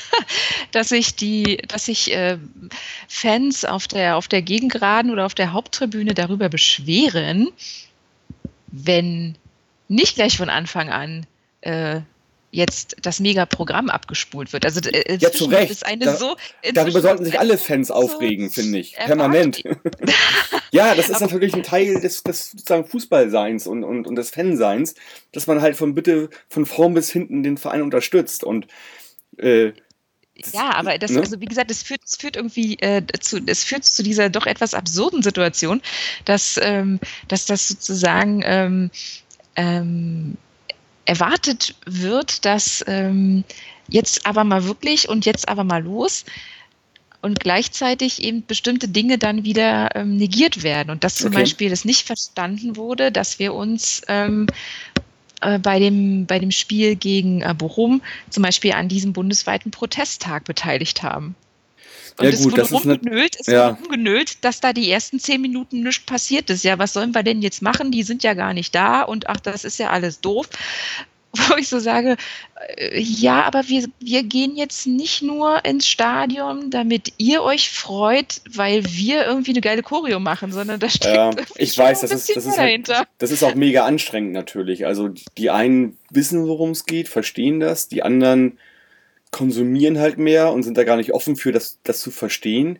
[0.72, 2.38] dass sich die, dass sich äh,
[3.08, 7.48] Fans auf der, auf der Gegengeraden oder auf der Haupttribüne darüber beschweren,
[8.66, 9.36] wenn
[9.88, 11.26] nicht gleich von Anfang an
[11.60, 12.00] äh,
[12.54, 14.64] jetzt das Megaprogramm abgespult wird.
[14.64, 15.70] Also äh, ja, zu Recht.
[15.70, 16.36] Ist eine da, so,
[16.72, 18.94] darüber sollten sich alle Fans so aufregen, finde ich.
[18.94, 19.62] Permanent.
[20.70, 24.30] ja, das ist Aber natürlich ein Teil des, des sozusagen Fußballseins und, und, und des
[24.30, 24.94] Fanseins,
[25.32, 28.44] dass man halt von bitte von vorn bis hinten den Verein unterstützt.
[28.44, 28.68] Und
[29.38, 29.72] äh,
[30.52, 31.20] ja, aber das, ne?
[31.20, 34.46] also wie gesagt, das führt, das führt irgendwie äh, zu, es führt zu dieser doch
[34.46, 35.82] etwas absurden Situation,
[36.24, 38.90] dass, ähm, dass das sozusagen ähm,
[39.56, 40.36] ähm,
[41.04, 43.44] erwartet wird, dass ähm,
[43.88, 46.24] jetzt aber mal wirklich und jetzt aber mal los
[47.24, 50.90] und gleichzeitig eben bestimmte Dinge dann wieder ähm, negiert werden.
[50.90, 51.42] Und dass zum okay.
[51.42, 54.46] Beispiel das nicht verstanden wurde, dass wir uns ähm,
[55.40, 60.44] äh, bei, dem, bei dem Spiel gegen äh, Bochum zum Beispiel an diesem bundesweiten Protesttag
[60.44, 61.34] beteiligt haben.
[62.18, 63.70] Und ja, es gut, wurde rumgenölt, es ja.
[63.70, 66.62] wurde rumgenölt, dass da die ersten zehn Minuten nichts passiert ist.
[66.62, 67.90] Ja, was sollen wir denn jetzt machen?
[67.90, 70.48] Die sind ja gar nicht da und ach, das ist ja alles doof.
[71.48, 72.16] Wo ich so sage,
[72.76, 78.40] äh, ja, aber wir, wir gehen jetzt nicht nur ins Stadion, damit ihr euch freut,
[78.48, 82.36] weil wir irgendwie eine geile Choreo machen, sondern da steht ja, ich weiß, das ist,
[82.36, 82.88] das, ist halt,
[83.18, 84.86] das ist auch mega anstrengend natürlich.
[84.86, 88.56] Also die einen wissen, worum es geht, verstehen das, die anderen
[89.34, 92.78] konsumieren halt mehr und sind da gar nicht offen für, das, das zu verstehen.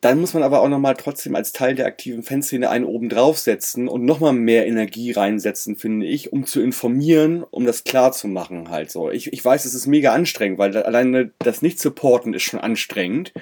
[0.00, 3.88] Dann muss man aber auch nochmal trotzdem als Teil der aktiven Fanszene einen oben draufsetzen
[3.88, 8.70] und nochmal mehr Energie reinsetzen, finde ich, um zu informieren, um das klar zu machen
[8.70, 9.10] halt so.
[9.10, 13.32] Ich, ich weiß, es ist mega anstrengend, weil alleine das Nicht-Supporten ist schon anstrengend.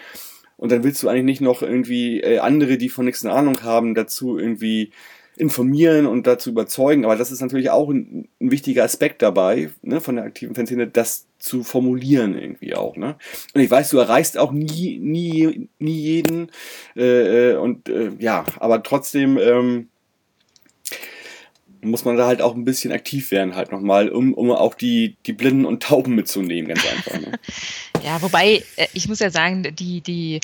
[0.56, 3.62] Und dann willst du eigentlich nicht noch irgendwie äh, andere, die von nichts eine Ahnung
[3.62, 4.90] haben, dazu irgendwie
[5.36, 7.04] informieren und dazu überzeugen.
[7.04, 10.86] Aber das ist natürlich auch ein, ein wichtiger Aspekt dabei, ne, von der aktiven Fanszene,
[10.86, 12.96] das zu formulieren irgendwie auch.
[12.96, 13.16] Ne?
[13.52, 16.50] Und ich weiß, du erreichst auch nie, nie, nie jeden.
[16.96, 19.88] Äh, äh, und äh, ja, aber trotzdem ähm,
[21.82, 25.16] muss man da halt auch ein bisschen aktiv werden, halt nochmal, um, um auch die,
[25.26, 27.20] die Blinden und Tauben mitzunehmen, ganz einfach.
[27.20, 27.38] Ne?
[28.04, 30.40] ja, wobei, äh, ich muss ja sagen, die, die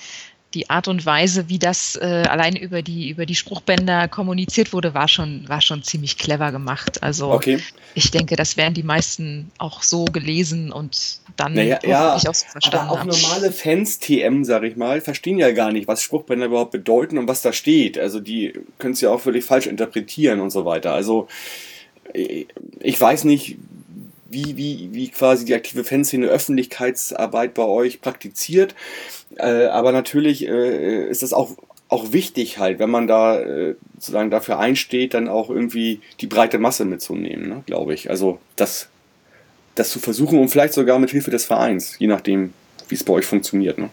[0.55, 4.95] die Art und Weise, wie das äh, allein über die, über die Spruchbänder kommuniziert wurde,
[4.95, 7.03] war schon, war schon ziemlich clever gemacht.
[7.03, 7.61] Also okay.
[7.95, 12.33] ich denke, das werden die meisten auch so gelesen und dann naja, ja, auch so
[12.33, 13.11] verstanden aber auch haben.
[13.11, 17.29] normale Fans TM, sag ich mal, verstehen ja gar nicht, was Spruchbänder überhaupt bedeuten und
[17.29, 17.97] was da steht.
[17.97, 20.93] Also die können es ja auch völlig falsch interpretieren und so weiter.
[20.93, 21.29] Also
[22.81, 23.57] ich weiß nicht,
[24.31, 28.75] wie, wie, wie quasi die aktive Fanszene Öffentlichkeitsarbeit bei euch praktiziert.
[29.37, 31.57] Äh, aber natürlich äh, ist das auch,
[31.89, 36.59] auch wichtig halt, wenn man da äh, sozusagen dafür einsteht, dann auch irgendwie die breite
[36.59, 38.09] Masse mitzunehmen, ne, glaube ich.
[38.11, 38.89] Also das,
[39.75, 42.53] das zu versuchen und vielleicht sogar mit Hilfe des Vereins, je nachdem,
[42.89, 43.79] wie es bei euch funktioniert.
[43.79, 43.91] Ne?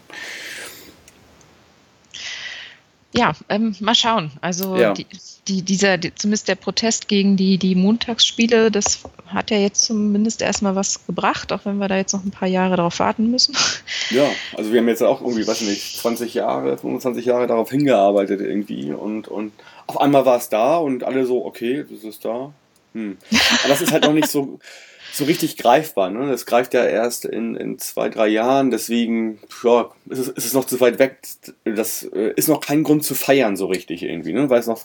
[3.14, 4.32] Ja, ähm, mal schauen.
[4.42, 4.94] Also ja.
[4.94, 5.08] die,
[5.48, 10.42] die, dieser, die, zumindest der Protest gegen die, die Montagsspiele, das hat ja jetzt zumindest
[10.42, 13.56] erstmal was gebracht, auch wenn wir da jetzt noch ein paar Jahre darauf warten müssen.
[14.10, 18.40] Ja, also wir haben jetzt auch irgendwie, weiß nicht, 20 Jahre, 25 Jahre darauf hingearbeitet
[18.40, 19.52] irgendwie und, und
[19.86, 22.54] auf einmal war es da und alle so, okay, das ist da.
[22.94, 23.18] Hm.
[23.60, 24.60] Aber das ist halt noch nicht so,
[25.18, 26.10] so richtig greifbar.
[26.10, 26.30] Ne?
[26.30, 30.54] Das greift ja erst in, in zwei, drei Jahren, deswegen ja, ist, es, ist es
[30.54, 31.20] noch zu weit weg.
[31.66, 34.50] Das äh, ist noch kein Grund zu feiern so richtig irgendwie, ne?
[34.50, 34.82] weil es noch,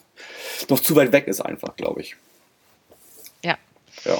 [0.68, 2.16] noch zu weit weg ist einfach, glaube ich.
[3.44, 3.56] Ja.
[4.04, 4.18] Ja.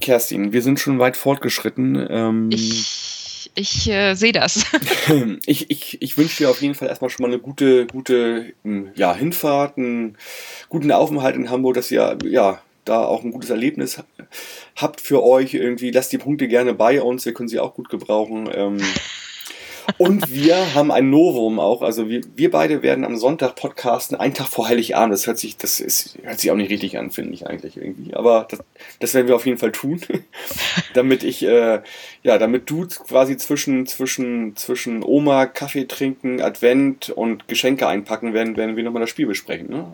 [0.00, 2.06] Kerstin, wir sind schon weit fortgeschritten.
[2.08, 3.20] Ähm, ich
[3.54, 4.64] ich äh, sehe das.
[5.46, 8.90] ich ich, ich wünsche dir auf jeden Fall erstmal schon mal eine gute, gute hm,
[8.94, 10.16] ja, Hinfahrt, einen
[10.68, 14.02] guten Aufenthalt in Hamburg, dass ihr ja, da auch ein gutes Erlebnis
[14.76, 15.54] habt für euch.
[15.54, 18.48] Irgendwie lasst die Punkte gerne bei uns, wir können sie auch gut gebrauchen.
[18.52, 18.78] Ähm,
[19.98, 21.82] und wir haben ein Novum auch.
[21.82, 25.12] Also wir, wir beide werden am Sonntag podcasten, einen Tag vor Heiligabend.
[25.12, 28.14] Das hört sich, das ist, hört sich auch nicht richtig an, finde ich eigentlich irgendwie.
[28.14, 28.60] Aber das,
[28.98, 30.00] das werden wir auf jeden Fall tun.
[30.94, 31.80] damit ich, äh,
[32.22, 38.56] ja, damit du quasi zwischen, zwischen, zwischen Oma, Kaffee trinken, Advent und Geschenke einpacken werden,
[38.56, 39.70] werden wir nochmal das Spiel besprechen.
[39.70, 39.86] Ne?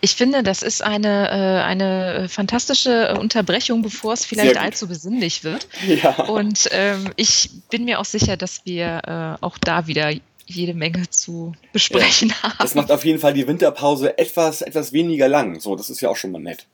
[0.00, 5.68] Ich finde, das ist eine, äh, eine fantastische Unterbrechung, bevor es vielleicht allzu besinnlich wird.
[5.86, 6.16] Ja.
[6.24, 10.12] Und ähm, ich bin mir auch sicher, dass wir äh, auch da wieder
[10.46, 12.42] jede Menge zu besprechen Ja.
[12.42, 12.56] haben.
[12.58, 15.60] Das macht auf jeden Fall die Winterpause etwas, etwas weniger lang.
[15.60, 16.66] So, das ist ja auch schon mal nett.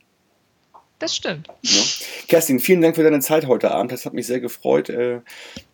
[0.99, 1.47] Das stimmt.
[1.61, 1.81] Ja.
[2.29, 3.91] Kerstin, vielen Dank für deine Zeit heute Abend.
[3.91, 5.19] Das hat mich sehr gefreut, äh,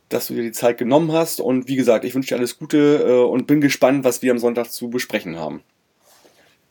[0.10, 1.40] dass du dir die Zeit genommen hast.
[1.40, 4.40] Und wie gesagt, ich wünsche dir alles Gute äh, und bin gespannt, was wir am
[4.40, 5.62] Sonntag zu besprechen haben.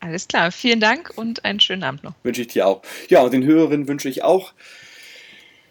[0.01, 0.51] Alles klar.
[0.51, 2.15] Vielen Dank und einen schönen Abend noch.
[2.23, 2.83] Wünsche ich dir auch.
[3.09, 4.53] Ja, und den Hörerinnen wünsche ich auch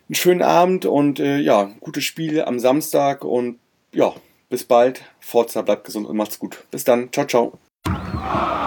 [0.08, 3.60] einen schönen Abend und äh, ja, gute Spiele am Samstag und
[3.94, 4.14] ja,
[4.50, 5.04] bis bald.
[5.20, 6.64] Forza bleibt gesund und macht's gut.
[6.72, 7.12] Bis dann.
[7.12, 8.58] Ciao, ciao.